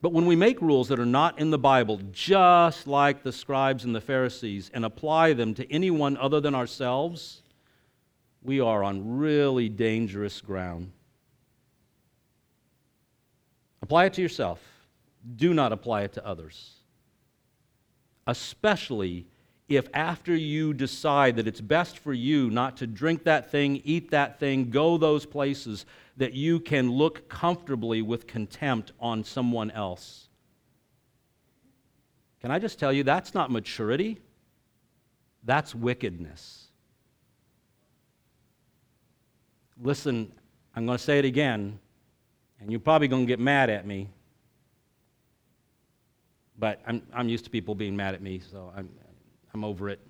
[0.00, 3.84] But when we make rules that are not in the Bible, just like the scribes
[3.84, 7.42] and the Pharisees, and apply them to anyone other than ourselves,
[8.44, 10.92] we are on really dangerous ground.
[13.82, 14.60] Apply it to yourself.
[15.36, 16.74] Do not apply it to others.
[18.26, 19.26] Especially
[19.68, 24.10] if after you decide that it's best for you not to drink that thing, eat
[24.10, 25.86] that thing, go those places,
[26.18, 30.28] that you can look comfortably with contempt on someone else.
[32.40, 34.18] Can I just tell you, that's not maturity,
[35.44, 36.63] that's wickedness.
[39.84, 40.32] Listen,
[40.74, 41.78] I'm going to say it again,
[42.58, 44.08] and you're probably going to get mad at me,
[46.58, 48.88] but I'm, I'm used to people being mad at me, so I'm,
[49.52, 50.00] I'm over it.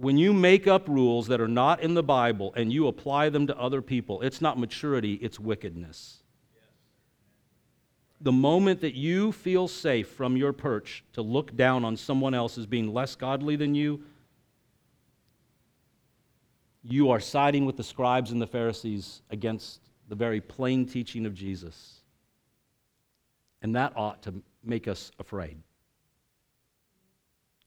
[0.00, 3.46] when you make up rules that are not in the Bible and you apply them
[3.46, 6.22] to other people, it's not maturity, it's wickedness.
[8.18, 12.56] The moment that you feel safe from your perch to look down on someone else
[12.56, 14.02] as being less godly than you,
[16.82, 21.34] you are siding with the scribes and the Pharisees against the very plain teaching of
[21.34, 22.00] Jesus.
[23.62, 25.58] And that ought to make us afraid.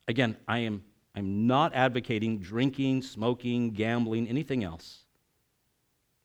[0.07, 0.83] Again, I am
[1.15, 5.03] I'm not advocating drinking, smoking, gambling, anything else.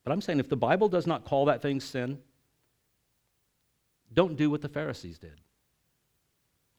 [0.03, 2.19] But I'm saying if the Bible does not call that thing sin,
[4.15, 5.41] don't do what the Pharisees did.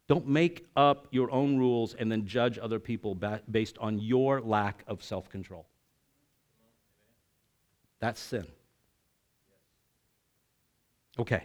[0.08, 3.16] Don't make up your own rules and then judge other people
[3.52, 5.68] based on your lack of self control.
[8.00, 8.48] That's sin.
[11.18, 11.44] Okay.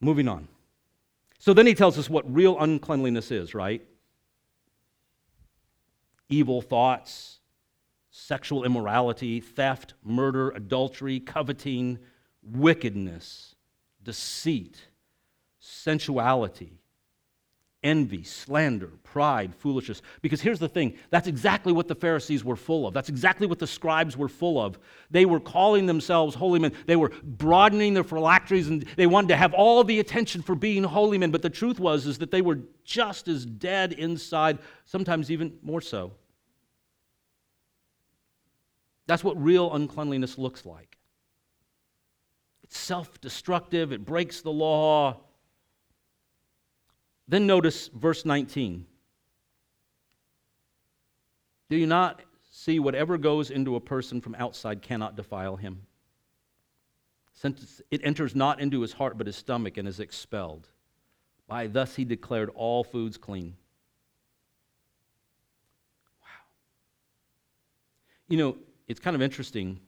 [0.00, 0.48] Moving on.
[1.38, 3.82] So then he tells us what real uncleanliness is, right?
[6.28, 7.40] evil thoughts,
[8.10, 11.98] sexual immorality, theft, murder, adultery, coveting,
[12.42, 13.54] wickedness,
[14.02, 14.88] deceit,
[15.58, 16.78] sensuality,
[17.84, 20.02] envy, slander, pride, foolishness.
[20.22, 22.94] Because here's the thing that's exactly what the Pharisees were full of.
[22.94, 24.78] That's exactly what the scribes were full of.
[25.10, 26.72] They were calling themselves holy men.
[26.86, 30.82] They were broadening their phylacteries and they wanted to have all the attention for being
[30.82, 31.30] holy men.
[31.30, 35.80] But the truth was is that they were just as dead inside, sometimes even more
[35.80, 36.12] so.
[39.06, 40.96] That's what real uncleanliness looks like.
[42.62, 45.20] It's self destructive, it breaks the law,
[47.26, 48.86] then notice verse 19.
[51.70, 55.86] Do you not see whatever goes into a person from outside cannot defile him?
[57.32, 60.68] Since it enters not into his heart but his stomach and is expelled.
[61.48, 63.56] By thus he declared all foods clean.
[66.20, 66.28] Wow.
[68.28, 68.56] You know,
[68.86, 69.80] it's kind of interesting.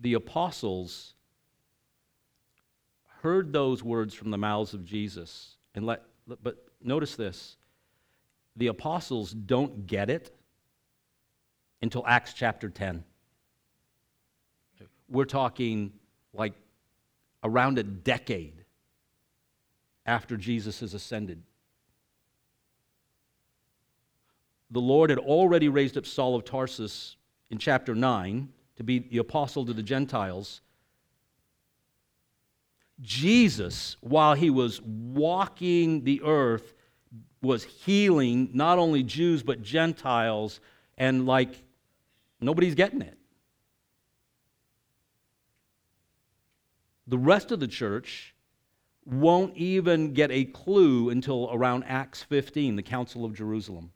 [0.00, 1.14] The apostles
[3.22, 5.51] heard those words from the mouths of Jesus.
[5.74, 6.02] And let,
[6.42, 7.56] but notice this
[8.56, 10.30] the apostles don't get it
[11.80, 13.04] until Acts chapter 10.
[15.08, 15.92] We're talking
[16.32, 16.54] like
[17.42, 18.64] around a decade
[20.06, 21.42] after Jesus has ascended.
[24.70, 27.16] The Lord had already raised up Saul of Tarsus
[27.50, 30.62] in chapter 9 to be the apostle to the Gentiles.
[33.02, 36.74] Jesus, while he was walking the earth,
[37.42, 40.60] was healing not only Jews but Gentiles,
[40.96, 41.64] and like
[42.40, 43.18] nobody's getting it.
[47.08, 48.34] The rest of the church
[49.04, 53.90] won't even get a clue until around Acts 15, the Council of Jerusalem.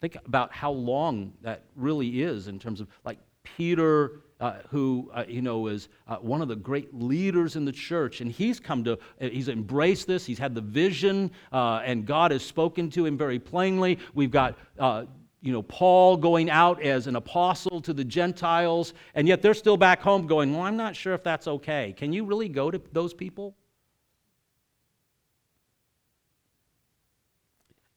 [0.00, 5.24] Think about how long that really is in terms of like Peter, uh, who uh,
[5.28, 8.82] you know is uh, one of the great leaders in the church, and he's come
[8.84, 10.26] to, he's embraced this.
[10.26, 13.98] He's had the vision, uh, and God has spoken to him very plainly.
[14.14, 15.04] We've got uh,
[15.44, 19.76] you know, Paul going out as an apostle to the Gentiles, and yet they're still
[19.76, 21.94] back home going, Well, I'm not sure if that's okay.
[21.96, 23.54] Can you really go to those people?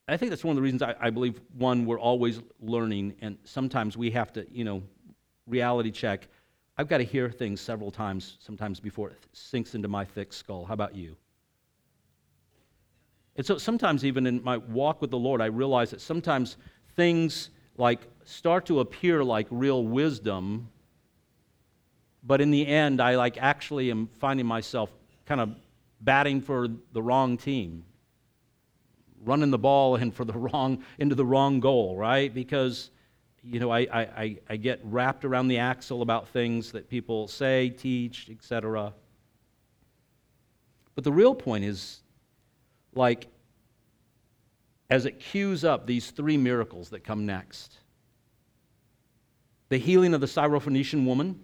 [0.10, 3.38] I think that's one of the reasons I, I believe, one, we're always learning, and
[3.46, 4.84] sometimes we have to, you know,
[5.48, 6.28] reality check.
[6.78, 10.66] I've got to hear things several times, sometimes before it sinks into my thick skull.
[10.66, 11.16] How about you?
[13.36, 16.58] And so sometimes, even in my walk with the Lord, I realize that sometimes
[16.96, 20.70] things like start to appear like real wisdom,
[22.24, 24.92] but in the end, I like actually am finding myself
[25.26, 25.56] kind of
[26.02, 27.86] batting for the wrong team,
[29.24, 32.34] running the ball and for the wrong into the wrong goal, right?
[32.34, 32.90] Because
[33.50, 37.70] you know, I, I, I get wrapped around the axle about things that people say,
[37.70, 38.94] teach, etc.
[40.96, 42.02] But the real point is
[42.94, 43.28] like
[44.90, 47.80] as it cues up these three miracles that come next
[49.70, 51.44] the healing of the Syrophoenician woman.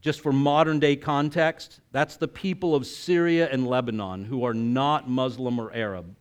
[0.00, 5.08] Just for modern day context, that's the people of Syria and Lebanon who are not
[5.08, 6.16] Muslim or Arab.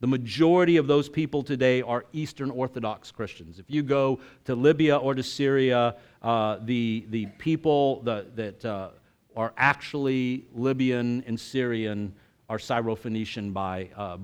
[0.00, 3.58] The majority of those people today are Eastern Orthodox Christians.
[3.58, 8.90] If you go to Libya or to Syria, uh, the, the people that, that uh,
[9.36, 12.14] are actually Libyan and Syrian
[12.48, 14.18] are Syrophoenician by uh,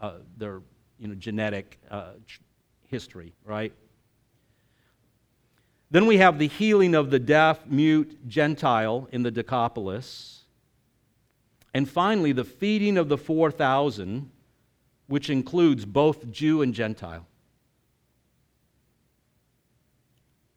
[0.00, 0.62] uh, their
[0.98, 2.12] you know, genetic uh,
[2.86, 3.72] history, right?
[5.90, 10.44] Then we have the healing of the deaf, mute, Gentile in the Decapolis.
[11.72, 14.30] And finally, the feeding of the 4,000,
[15.08, 17.26] which includes both Jew and Gentile.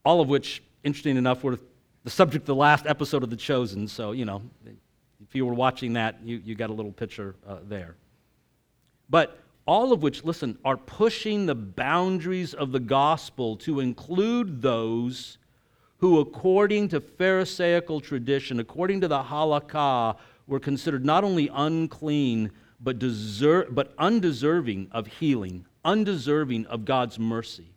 [0.05, 1.57] All of which, interesting enough, were
[2.03, 3.87] the subject of the last episode of The Chosen.
[3.87, 7.57] So, you know, if you were watching that, you, you got a little picture uh,
[7.67, 7.95] there.
[9.09, 15.37] But all of which, listen, are pushing the boundaries of the gospel to include those
[15.97, 22.99] who, according to Pharisaical tradition, according to the halakha, were considered not only unclean, but,
[22.99, 27.67] deser- but undeserving of healing, undeserving of God's mercy.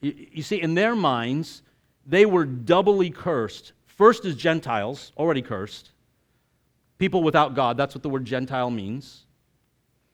[0.00, 1.62] You, you see, in their minds,
[2.06, 3.72] they were doubly cursed.
[3.86, 5.90] First, as Gentiles, already cursed,
[6.98, 9.24] people without God, that's what the word Gentile means.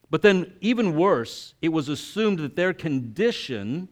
[0.08, 3.88] But then, even worse, it was assumed that their condition,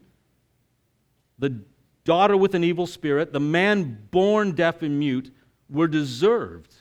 [1.37, 1.59] the
[2.05, 5.31] daughter with an evil spirit, the man born deaf and mute,
[5.69, 6.73] were deserved.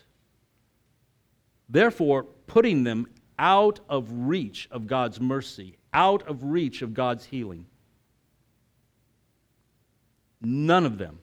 [1.69, 3.07] Therefore, putting them
[3.39, 7.67] out of reach of God's mercy, out of reach of God's healing.
[10.41, 11.19] None of them.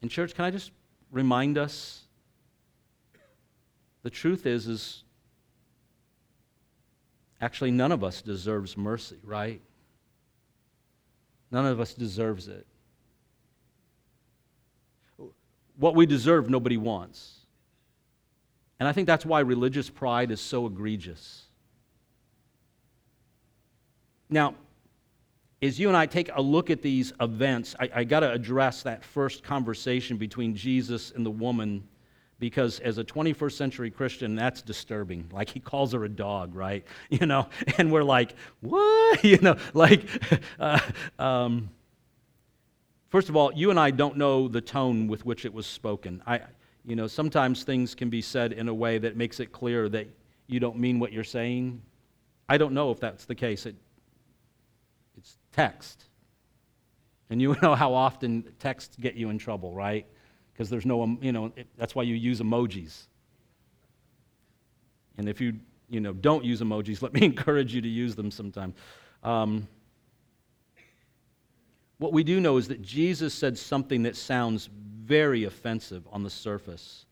[0.00, 0.72] In church, can I just
[1.10, 2.02] remind us
[4.02, 5.04] the truth is is
[7.40, 9.60] actually none of us deserves mercy, right?
[11.50, 12.66] None of us deserves it.
[15.76, 17.41] What we deserve, nobody wants.
[18.82, 21.44] And I think that's why religious pride is so egregious.
[24.28, 24.56] Now,
[25.62, 28.82] as you and I take a look at these events, I, I got to address
[28.82, 31.86] that first conversation between Jesus and the woman
[32.40, 35.30] because as a 21st century Christian, that's disturbing.
[35.32, 36.84] Like he calls her a dog, right?
[37.08, 39.22] You know, and we're like, what?
[39.24, 40.08] You know, like,
[40.58, 40.80] uh,
[41.20, 41.70] um,
[43.10, 46.20] first of all, you and I don't know the tone with which it was spoken.
[46.26, 46.40] I,
[46.84, 50.08] you know, sometimes things can be said in a way that makes it clear that
[50.46, 51.80] you don't mean what you're saying.
[52.48, 53.66] I don't know if that's the case.
[53.66, 53.76] It,
[55.16, 56.04] it's text.
[57.30, 60.06] And you know how often texts get you in trouble, right?
[60.52, 63.06] because there's no, you know, that's why you use emojis.
[65.18, 65.54] And if you,
[65.88, 68.74] you know, don't use emojis, let me encourage you to use them sometime.
[69.22, 69.66] Um,
[71.98, 74.68] What we do know is that Jesus said something that sounds
[75.12, 77.04] very offensive on the surface.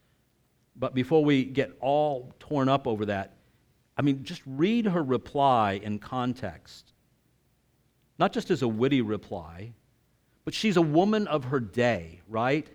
[0.74, 3.34] But before we get all torn up over that,
[3.94, 6.94] I mean, just read her reply in context.
[8.18, 9.74] Not just as a witty reply,
[10.46, 12.66] but she's a woman of her day, right?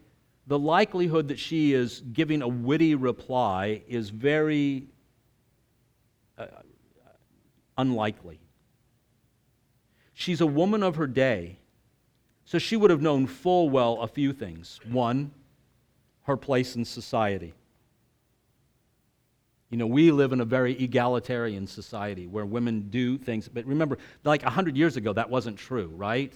[0.46, 4.90] The likelihood that she is giving a witty reply is very
[6.38, 6.46] uh,
[7.80, 8.40] unlikely.
[10.14, 11.58] She's a woman of her day,
[12.46, 14.80] so she would have known full well a few things.
[14.90, 15.32] One,
[16.24, 17.54] her place in society.
[19.72, 23.98] You know, we live in a very egalitarian society where women do things, but remember,
[24.24, 26.34] like 100 years ago, that wasn't true, right?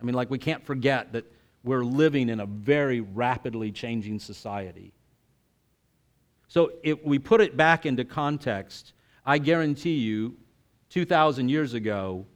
[0.00, 1.24] I mean, like, we can't forget that
[1.62, 4.92] we're living in a very rapidly changing society.
[6.48, 8.92] So, if we put it back into context,
[9.24, 10.36] I guarantee you,
[10.90, 12.26] 2,000 years ago,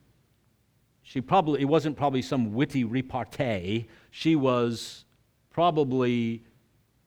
[1.07, 3.87] she probably, it wasn't probably some witty repartee.
[4.11, 5.05] She was
[5.51, 6.45] probably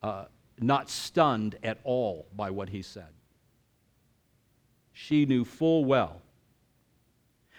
[0.02, 0.24] uh,
[0.58, 3.08] not stunned at all by what he said
[5.00, 6.20] she knew full well.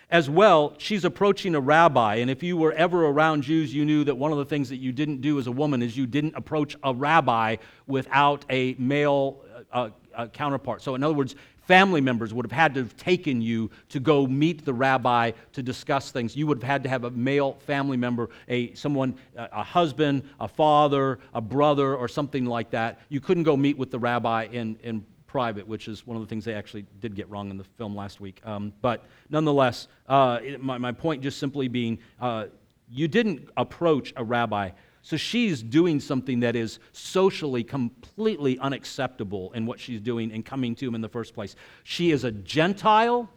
[0.10, 4.04] As well, she's approaching a rabbi, and if you were ever around Jews, you knew
[4.04, 6.36] that one of the things that you didn't do as a woman is you didn't
[6.36, 7.56] approach a rabbi
[7.88, 10.82] without a male uh, uh, counterpart.
[10.82, 14.26] So, in other words, family members would have had to have taken you to go
[14.28, 16.36] meet the rabbi to discuss things.
[16.36, 20.48] You would have had to have a male family member, a someone, a husband, a
[20.48, 23.00] father, a brother, or something like that.
[23.10, 26.28] You couldn't go meet with the rabbi in, in private, which is one of the
[26.28, 28.42] things they actually did get wrong in the film last week.
[28.44, 32.48] Um, but nonetheless, uh, it, my, my point just simply being uh,
[32.90, 34.72] you didn't approach a rabbi.
[35.02, 40.76] So she's doing something that is socially completely unacceptable in what she's doing and coming
[40.76, 41.56] to him in the first place.
[41.84, 43.30] She is a Gentile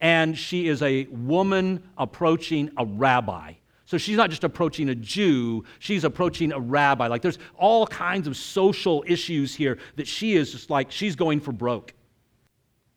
[0.00, 3.54] and she is a woman approaching a rabbi.
[3.86, 7.06] So she's not just approaching a Jew, she's approaching a rabbi.
[7.06, 11.40] Like there's all kinds of social issues here that she is just like, she's going
[11.40, 11.94] for broke.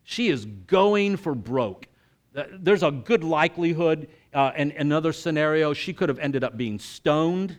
[0.04, 1.88] She is going for broke.
[2.34, 7.58] There's a good likelihood, uh, in another scenario, she could have ended up being stoned.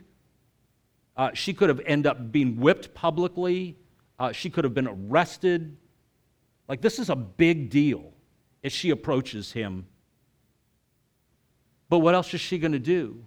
[1.15, 3.77] Uh, she could have ended up being whipped publicly.
[4.19, 5.77] Uh, she could have been arrested.
[6.67, 8.13] Like, this is a big deal
[8.63, 9.85] as she approaches him
[11.93, 13.23] but what else is she going to do?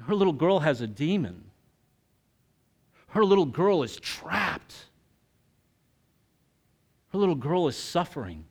[0.00, 1.44] Her little girl has a demon.
[3.10, 4.74] Her little girl is trapped.
[7.12, 8.46] Her little girl is suffering.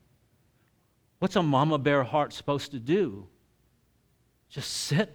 [1.19, 3.27] What's a mama bear heart supposed to do?
[4.47, 5.13] Just sit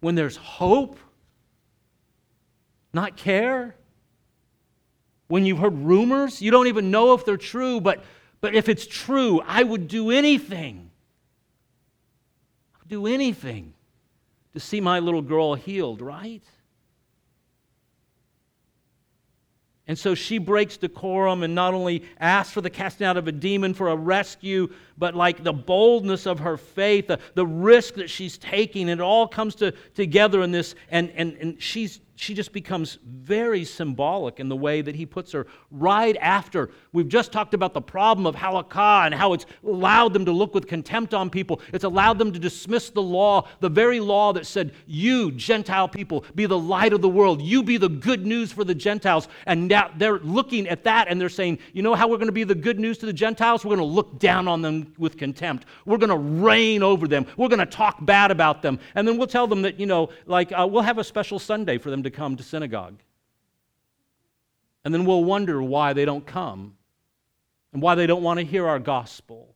[0.00, 0.98] when there's hope?
[2.92, 3.74] Not care?
[5.28, 8.02] When you've heard rumors, you don't even know if they're true, but,
[8.40, 10.88] but if it's true, I would do anything
[12.74, 13.74] I would do anything
[14.54, 16.42] to see my little girl healed, right?
[19.86, 23.32] And so she breaks decorum and not only asks for the casting out of a
[23.32, 24.68] demon for a rescue,
[24.98, 29.28] but like the boldness of her faith, the, the risk that she's taking, it all
[29.28, 30.74] comes to, together in this.
[30.90, 35.30] And, and, and she's she just becomes very symbolic in the way that he puts
[35.32, 36.70] her right after.
[36.92, 40.52] We've just talked about the problem of halakha and how it's allowed them to look
[40.52, 41.60] with contempt on people.
[41.72, 46.24] It's allowed them to dismiss the law, the very law that said, You, Gentile people,
[46.34, 47.40] be the light of the world.
[47.40, 49.28] You be the good news for the Gentiles.
[49.46, 52.32] And now they're looking at that and they're saying, You know how we're going to
[52.32, 53.64] be the good news to the Gentiles?
[53.64, 55.66] We're going to look down on them with contempt.
[55.84, 57.26] We're going to reign over them.
[57.36, 58.78] We're going to talk bad about them.
[58.94, 61.78] And then we'll tell them that, you know, like uh, we'll have a special Sunday
[61.78, 62.98] for them to come to synagogue.
[64.84, 66.76] And then we'll wonder why they don't come
[67.72, 69.54] and why they don't want to hear our gospel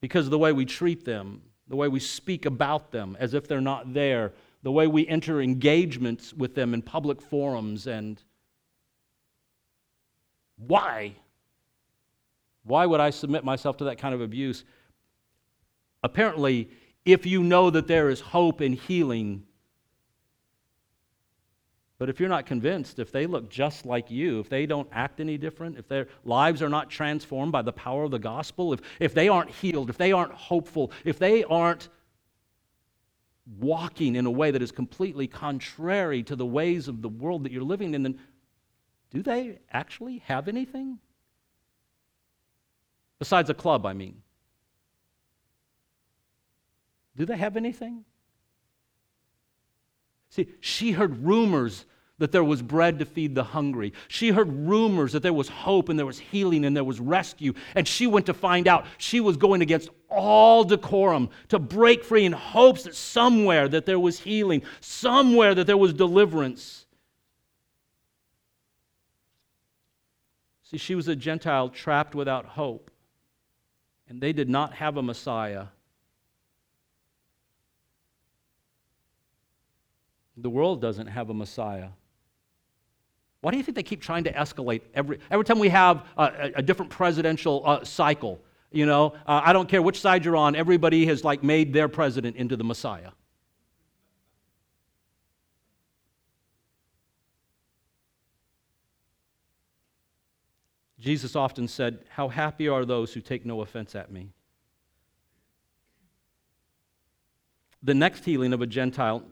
[0.00, 3.48] because of the way we treat them, the way we speak about them as if
[3.48, 8.22] they're not there, the way we enter engagements with them in public forums, and
[10.56, 11.14] why?
[12.68, 14.64] Why would I submit myself to that kind of abuse?
[16.02, 16.70] Apparently,
[17.04, 19.44] if you know that there is hope and healing
[21.98, 25.18] but if you're not convinced, if they look just like you, if they don't act
[25.18, 28.80] any different, if their lives are not transformed by the power of the gospel, if,
[29.00, 31.88] if they aren't healed, if they aren't hopeful, if they aren't
[33.58, 37.50] walking in a way that is completely contrary to the ways of the world that
[37.50, 38.20] you're living in, then
[39.10, 41.00] do they actually have anything?
[43.18, 44.22] Besides a club, I mean.
[47.16, 48.04] Do they have anything?
[50.30, 51.84] See, she heard rumors
[52.18, 53.92] that there was bread to feed the hungry.
[54.08, 57.54] She heard rumors that there was hope and there was healing and there was rescue.
[57.74, 58.86] And she went to find out.
[58.98, 64.00] She was going against all decorum to break free in hopes that somewhere that there
[64.00, 66.86] was healing, somewhere that there was deliverance.
[70.64, 72.90] See, she was a Gentile trapped without hope.
[74.08, 75.66] And they did not have a Messiah.
[80.36, 81.88] The world doesn't have a Messiah.
[83.40, 86.52] Why do you think they keep trying to escalate every, every time we have a,
[86.56, 88.40] a different presidential uh, cycle?
[88.70, 91.88] You know, uh, I don't care which side you're on, everybody has like made their
[91.88, 93.10] president into the Messiah.
[100.98, 104.30] Jesus often said, How happy are those who take no offense at me.
[107.82, 109.22] The next healing of a Gentile,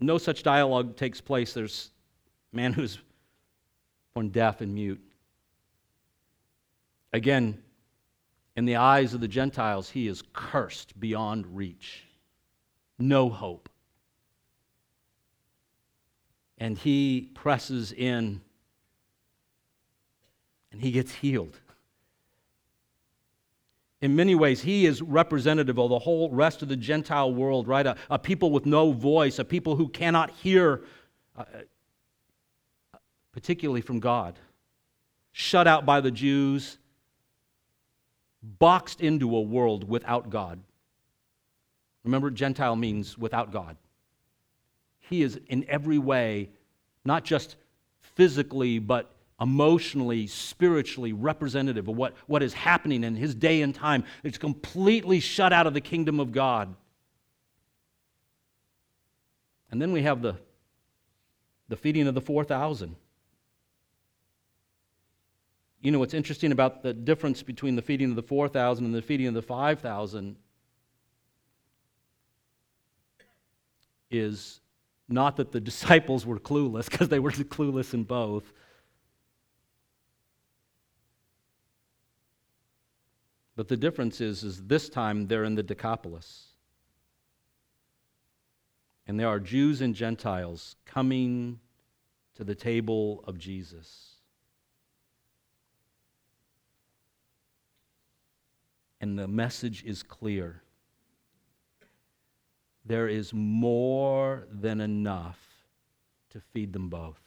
[0.00, 1.52] no such dialogue takes place.
[1.52, 1.90] There's
[2.52, 2.98] a man who's
[4.14, 5.00] born deaf and mute.
[7.12, 7.62] Again,
[8.56, 12.04] in the eyes of the Gentiles, he is cursed beyond reach.
[12.98, 13.68] No hope.
[16.58, 18.40] And he presses in
[20.72, 21.58] and he gets healed.
[24.00, 27.86] In many ways, he is representative of the whole rest of the Gentile world, right?
[27.86, 30.84] A, a people with no voice, a people who cannot hear,
[31.36, 31.44] uh,
[33.32, 34.38] particularly from God,
[35.32, 36.78] shut out by the Jews,
[38.42, 40.60] boxed into a world without God.
[42.04, 43.76] Remember, Gentile means without God.
[45.00, 46.50] He is in every way,
[47.04, 47.56] not just
[48.00, 49.10] physically, but
[49.40, 54.04] emotionally, spiritually representative of what, what is happening in his day and time.
[54.24, 56.74] It's completely shut out of the kingdom of God.
[59.70, 60.36] And then we have the,
[61.68, 62.96] the feeding of the 4,000.
[65.80, 69.02] You know what's interesting about the difference between the feeding of the 4,000 and the
[69.02, 70.36] feeding of the 5,000
[74.10, 74.60] is
[75.08, 78.52] not that the disciples were clueless, because they were clueless in both.
[83.58, 86.50] But the difference is, is this time they're in the Decapolis.
[89.08, 91.58] And there are Jews and Gentiles coming
[92.36, 94.12] to the table of Jesus.
[99.00, 100.62] And the message is clear.
[102.84, 105.40] There is more than enough
[106.30, 107.18] to feed them both.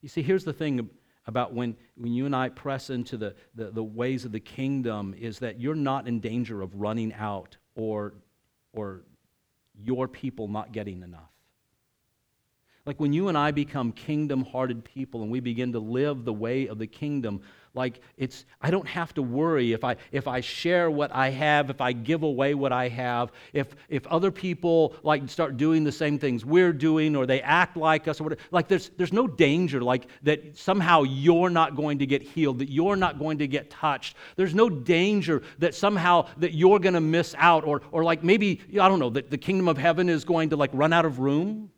[0.00, 0.88] You see, here's the thing
[1.26, 5.14] about when, when you and I press into the, the, the ways of the kingdom
[5.18, 8.14] is that you're not in danger of running out or,
[8.72, 9.02] or
[9.82, 11.33] your people not getting enough.
[12.86, 16.34] Like when you and I become kingdom hearted people and we begin to live the
[16.34, 17.40] way of the kingdom,
[17.72, 21.70] like it's I don't have to worry if I if I share what I have,
[21.70, 25.90] if I give away what I have, if if other people like start doing the
[25.90, 28.42] same things we're doing or they act like us or whatever.
[28.50, 32.70] Like there's there's no danger like that somehow you're not going to get healed, that
[32.70, 34.14] you're not going to get touched.
[34.36, 38.60] There's no danger that somehow that you're going to miss out or or like maybe
[38.72, 41.18] I don't know that the kingdom of heaven is going to like run out of
[41.18, 41.70] room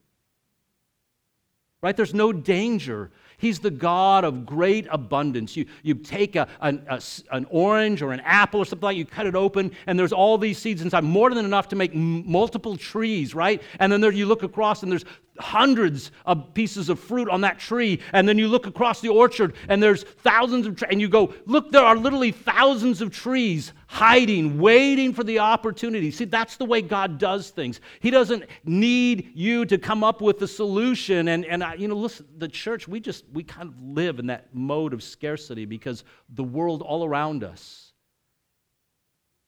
[1.86, 1.96] right?
[1.96, 3.12] There's no danger.
[3.38, 5.56] He's the God of great abundance.
[5.56, 9.04] You, you take a, an, a, an orange or an apple or something like you
[9.04, 12.28] cut it open, and there's all these seeds inside, more than enough to make m-
[12.28, 13.62] multiple trees, right?
[13.78, 15.04] And then there you look across, and there's
[15.38, 18.00] hundreds of pieces of fruit on that tree.
[18.12, 20.88] And then you look across the orchard and there's thousands of trees.
[20.90, 26.10] And you go, look, there are literally thousands of trees hiding, waiting for the opportunity.
[26.10, 27.80] See, that's the way God does things.
[28.00, 31.28] He doesn't need you to come up with the solution.
[31.28, 34.26] And, and I, you know, listen, the church, we just, we kind of live in
[34.26, 37.82] that mode of scarcity because the world all around us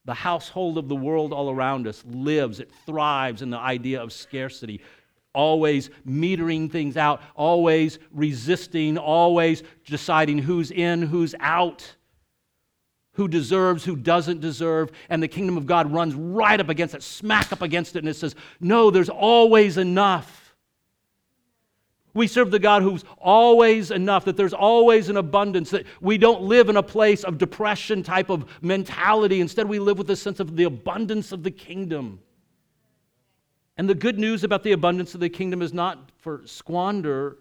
[0.04, 4.10] the household of the world all around us lives, it thrives in the idea of
[4.10, 4.80] scarcity
[5.34, 11.94] always metering things out, always resisting, always deciding who's in, who's out,
[13.18, 14.92] who deserves, who doesn't deserve.
[15.08, 18.08] And the kingdom of God runs right up against it, smack up against it, and
[18.08, 20.54] it says, No, there's always enough.
[22.14, 26.42] We serve the God who's always enough, that there's always an abundance, that we don't
[26.42, 29.40] live in a place of depression type of mentality.
[29.40, 32.20] Instead, we live with a sense of the abundance of the kingdom.
[33.76, 37.38] And the good news about the abundance of the kingdom is not for squander,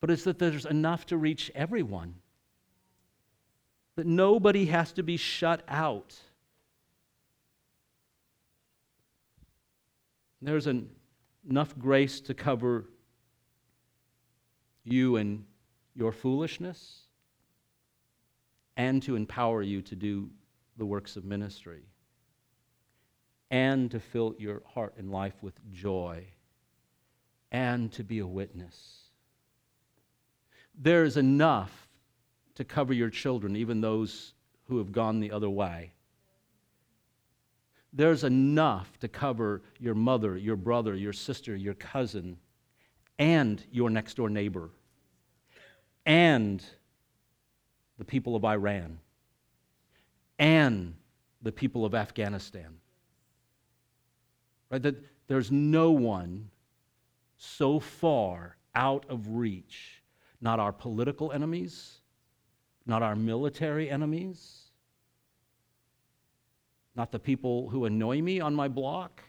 [0.00, 2.14] but it's that there's enough to reach everyone.
[4.00, 6.16] That nobody has to be shut out.
[10.40, 10.88] There's an,
[11.46, 12.86] enough grace to cover
[14.84, 15.44] you and
[15.94, 17.00] your foolishness
[18.78, 20.30] and to empower you to do
[20.78, 21.82] the works of ministry
[23.50, 26.24] and to fill your heart and life with joy
[27.52, 29.10] and to be a witness.
[30.74, 31.89] There is enough
[32.60, 34.34] to cover your children, even those
[34.64, 35.94] who have gone the other way.
[37.94, 42.36] There's enough to cover your mother, your brother, your sister, your cousin,
[43.18, 44.68] and your next door neighbor,
[46.04, 46.62] and
[47.96, 48.98] the people of Iran,
[50.38, 50.92] and
[51.40, 52.76] the people of Afghanistan.
[54.68, 54.82] Right?
[54.82, 54.96] That
[55.28, 56.50] there's no one
[57.38, 60.02] so far out of reach,
[60.42, 61.99] not our political enemies,
[62.86, 64.60] not our military enemies,
[66.94, 69.22] not the people who annoy me on my block,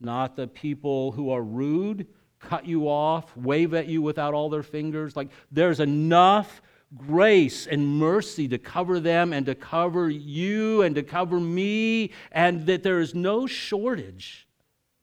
[0.00, 2.06] not the people who are rude,
[2.40, 5.16] cut you off, wave at you without all their fingers.
[5.16, 6.62] Like, there's enough
[6.96, 12.66] grace and mercy to cover them and to cover you and to cover me, and
[12.66, 14.48] that there is no shortage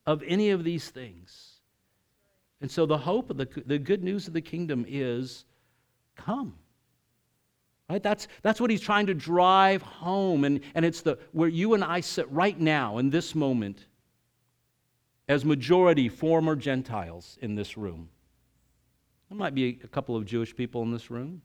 [0.06, 1.60] of any of these things.
[2.62, 5.46] And so, the hope of the, the good news of the kingdom is
[6.16, 6.56] come.
[7.90, 8.02] Right?
[8.02, 10.44] That's, that's what he's trying to drive home.
[10.44, 13.86] And, and it's the, where you and I sit right now in this moment
[15.28, 18.10] as majority former Gentiles in this room.
[19.30, 21.42] There might be a couple of Jewish people in this room.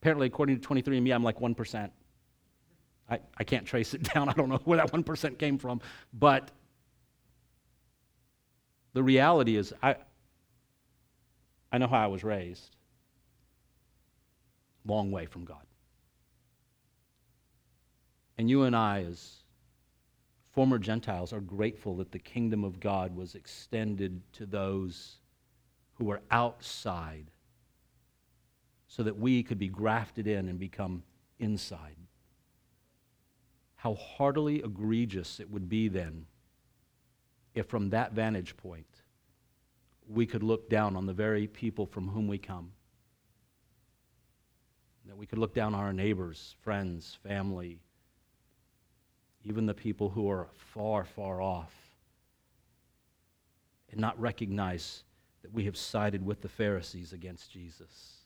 [0.00, 1.90] Apparently, according to 23andMe, I'm like 1%.
[3.08, 4.28] I, I can't trace it down.
[4.28, 5.80] I don't know where that 1% came from.
[6.12, 6.50] But
[8.94, 9.96] the reality is, I,
[11.70, 12.75] I know how I was raised
[14.86, 15.66] long way from God.
[18.38, 19.36] And you and I, as
[20.52, 25.16] former Gentiles, are grateful that the kingdom of God was extended to those
[25.94, 27.30] who were outside
[28.88, 31.02] so that we could be grafted in and become
[31.38, 31.96] inside.
[33.76, 36.26] How heartily egregious it would be then
[37.54, 38.86] if, from that vantage point,
[40.08, 42.70] we could look down on the very people from whom we come
[45.08, 47.80] that we could look down on our neighbors, friends, family,
[49.44, 51.72] even the people who are far, far off,
[53.90, 55.04] and not recognize
[55.42, 58.16] that we have sided with the Pharisees against Jesus.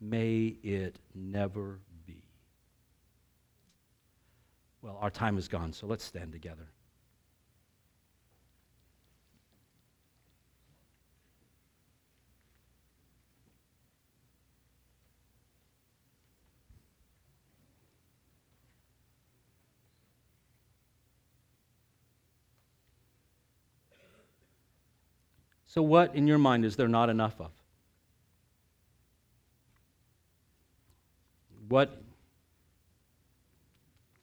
[0.00, 2.22] May it never be.
[4.80, 6.68] Well, our time is gone, so let's stand together.
[25.70, 27.52] So, what in your mind is there not enough of?
[31.68, 32.02] What,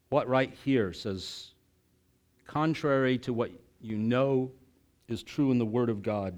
[0.10, 1.52] what right here says,
[2.48, 4.52] contrary to what you know
[5.08, 6.38] is true in the Word of God,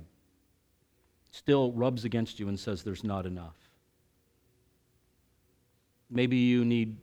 [1.32, 3.58] still rubs against you and says there's not enough?
[6.12, 6.96] Maybe you need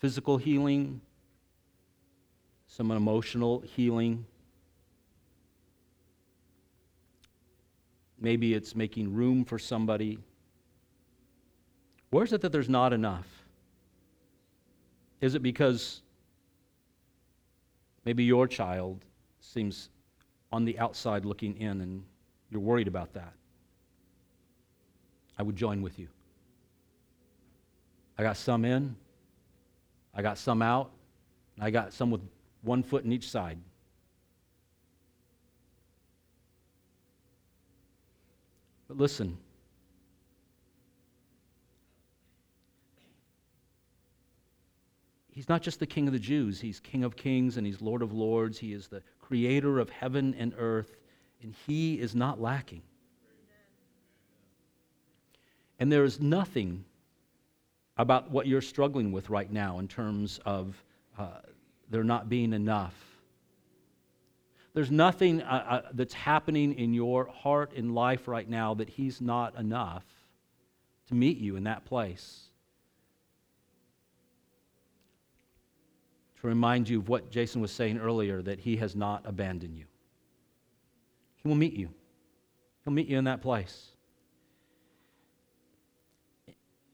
[0.00, 1.00] physical healing,
[2.66, 4.26] some emotional healing
[8.18, 10.18] Maybe it's making room for somebody.
[12.10, 13.26] Where is it that there's not enough?
[15.20, 16.02] Is it because
[18.04, 19.04] maybe your child
[19.40, 19.90] seems
[20.52, 22.04] on the outside looking in and
[22.50, 23.32] you're worried about that?
[25.38, 26.08] I would join with you.
[28.18, 28.96] I got some in,
[30.14, 30.90] I got some out,
[31.60, 32.22] I got some with
[32.62, 33.58] one foot in each side.
[38.96, 39.38] Listen.
[45.30, 48.00] He's not just the King of the Jews, He's King of kings and He's Lord
[48.02, 48.58] of lords.
[48.58, 50.96] He is the creator of heaven and earth,
[51.42, 52.82] and He is not lacking.
[55.78, 56.84] And there is nothing
[57.98, 60.82] about what you're struggling with right now in terms of
[61.18, 61.40] uh,
[61.90, 62.94] there not being enough
[64.76, 69.22] there's nothing uh, uh, that's happening in your heart and life right now that He's
[69.22, 70.04] not enough
[71.08, 72.50] to meet you in that place.
[76.42, 79.86] To remind you of what Jason was saying earlier that He has not abandoned you.
[81.36, 81.88] He will meet you,
[82.84, 83.92] He'll meet you in that place.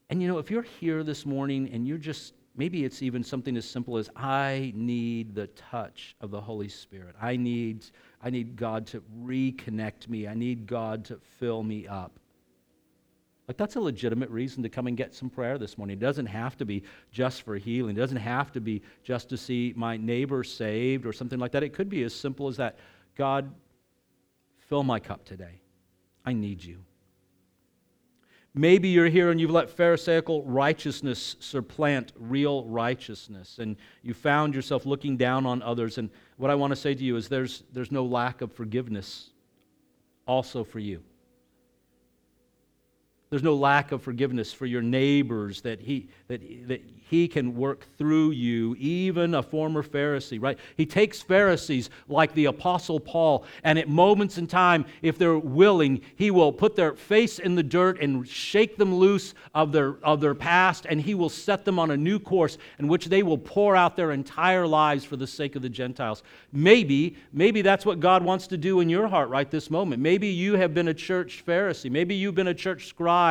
[0.08, 3.56] And you know, if you're here this morning and you're just maybe it's even something
[3.56, 7.14] as simple as I need the touch of the Holy Spirit.
[7.20, 7.86] I need,
[8.22, 10.28] I need God to reconnect me.
[10.28, 12.18] I need God to fill me up.
[13.48, 15.96] Like, that's a legitimate reason to come and get some prayer this morning.
[15.96, 19.36] It doesn't have to be just for healing, it doesn't have to be just to
[19.36, 21.62] see my neighbor saved or something like that.
[21.62, 22.78] It could be as simple as that
[23.16, 23.52] God,
[24.68, 25.60] fill my cup today.
[26.24, 26.84] I need you.
[28.54, 34.84] Maybe you're here and you've let Pharisaical righteousness supplant real righteousness, and you found yourself
[34.84, 35.96] looking down on others.
[35.96, 39.30] And what I want to say to you is there's, there's no lack of forgiveness
[40.26, 41.02] also for you.
[43.32, 47.86] There's no lack of forgiveness for your neighbors that he, that, that he can work
[47.96, 50.58] through you, even a former Pharisee, right?
[50.76, 56.02] He takes Pharisees like the Apostle Paul, and at moments in time, if they're willing,
[56.16, 60.20] he will put their face in the dirt and shake them loose of their, of
[60.20, 63.38] their past, and he will set them on a new course in which they will
[63.38, 66.22] pour out their entire lives for the sake of the Gentiles.
[66.52, 70.02] Maybe, maybe that's what God wants to do in your heart right this moment.
[70.02, 71.90] Maybe you have been a church Pharisee.
[71.90, 73.21] Maybe you've been a church scribe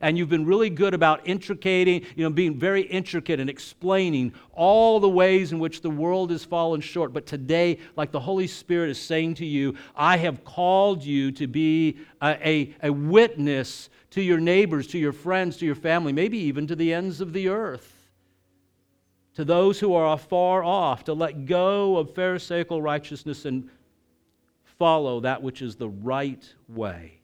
[0.00, 5.00] and you've been really good about intricating, you know, being very intricate and explaining all
[5.00, 7.12] the ways in which the world has fallen short.
[7.12, 11.46] But today, like the Holy Spirit is saying to you, I have called you to
[11.46, 16.38] be a, a, a witness to your neighbors, to your friends, to your family, maybe
[16.38, 17.96] even to the ends of the earth
[19.34, 23.70] to those who are afar off, to let go of Pharisaical righteousness and
[24.64, 27.19] follow that which is the right way.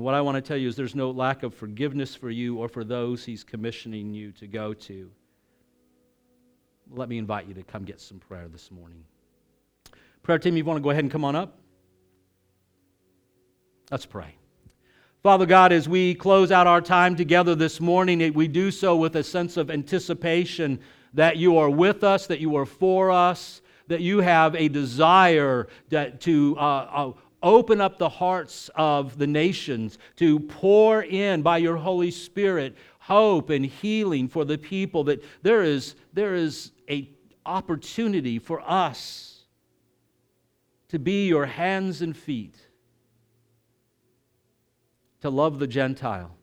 [0.00, 2.56] And what I want to tell you is there's no lack of forgiveness for you
[2.56, 5.10] or for those he's commissioning you to go to.
[6.90, 9.04] Let me invite you to come get some prayer this morning.
[10.22, 11.58] Prayer team, you want to go ahead and come on up?
[13.90, 14.36] Let's pray.
[15.22, 19.16] Father God, as we close out our time together this morning, we do so with
[19.16, 20.80] a sense of anticipation
[21.12, 25.68] that you are with us, that you are for us, that you have a desire
[26.20, 27.12] to uh, uh,
[27.42, 33.50] open up the hearts of the nations, to pour in by your Holy Spirit hope
[33.50, 37.10] and healing for the people, that there is, there is a
[37.46, 39.44] opportunity for us
[40.88, 42.56] to be your hands and feet,
[45.20, 46.36] to love the Gentile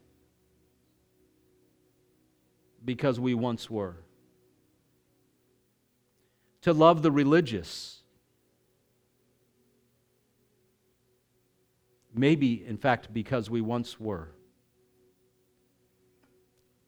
[2.84, 3.98] because we once were,
[6.62, 7.97] to love the religious
[12.18, 14.30] Maybe, in fact, because we once were.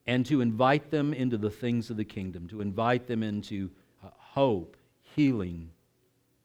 [0.07, 3.69] And to invite them into the things of the kingdom, to invite them into
[4.03, 4.75] uh, hope,
[5.15, 5.69] healing,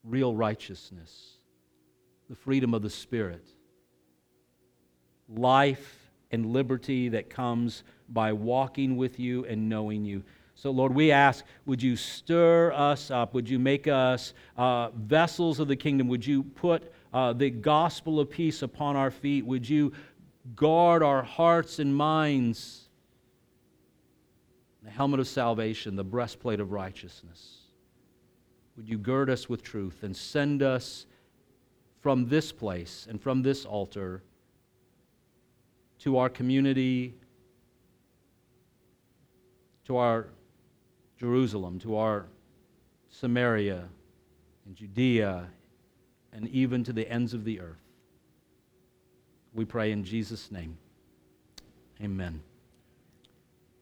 [0.05, 1.39] real righteousness,
[2.29, 3.47] the freedom of the Spirit,
[5.29, 10.23] life and liberty that comes by walking with you and knowing you.
[10.57, 13.35] So, Lord, we ask, would you stir us up?
[13.35, 16.07] Would you make us uh, vessels of the kingdom?
[16.09, 19.47] Would you put uh, the gospel of peace upon our feet.
[19.47, 19.93] Would you
[20.57, 22.89] guard our hearts and minds?
[24.83, 27.61] The helmet of salvation, the breastplate of righteousness.
[28.77, 31.07] Would you gird us with truth and send us
[32.01, 34.23] from this place and from this altar
[36.01, 37.15] to our community,
[39.87, 40.27] to our
[41.19, 42.27] Jerusalem, to our
[43.09, 43.85] Samaria
[44.67, 45.49] and Judea
[46.35, 47.81] and even to the ends of the earth.
[49.55, 50.77] We pray in Jesus' name.
[52.03, 52.43] Amen.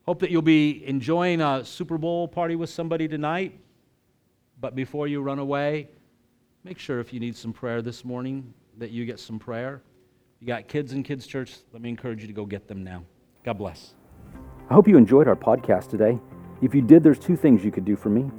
[0.04, 3.58] Hope that you'll be enjoying a Super Bowl party with somebody tonight.
[4.60, 5.88] But before you run away,
[6.62, 9.82] make sure if you need some prayer this morning that you get some prayer.
[10.40, 13.04] You got kids in kids' church, let me encourage you to go get them now.
[13.44, 13.94] God bless.
[14.68, 16.18] I hope you enjoyed our podcast today.
[16.60, 18.30] If you did, there's two things you could do for me.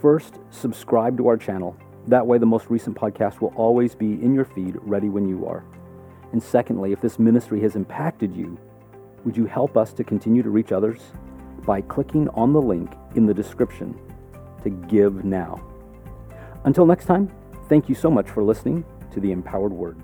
[0.00, 1.76] First, subscribe to our channel
[2.08, 5.46] that way, the most recent podcast will always be in your feed, ready when you
[5.46, 5.64] are.
[6.32, 8.58] And secondly, if this ministry has impacted you,
[9.24, 11.00] would you help us to continue to reach others
[11.66, 13.98] by clicking on the link in the description
[14.62, 15.62] to give now?
[16.64, 17.30] Until next time,
[17.68, 20.02] thank you so much for listening to the Empowered Word.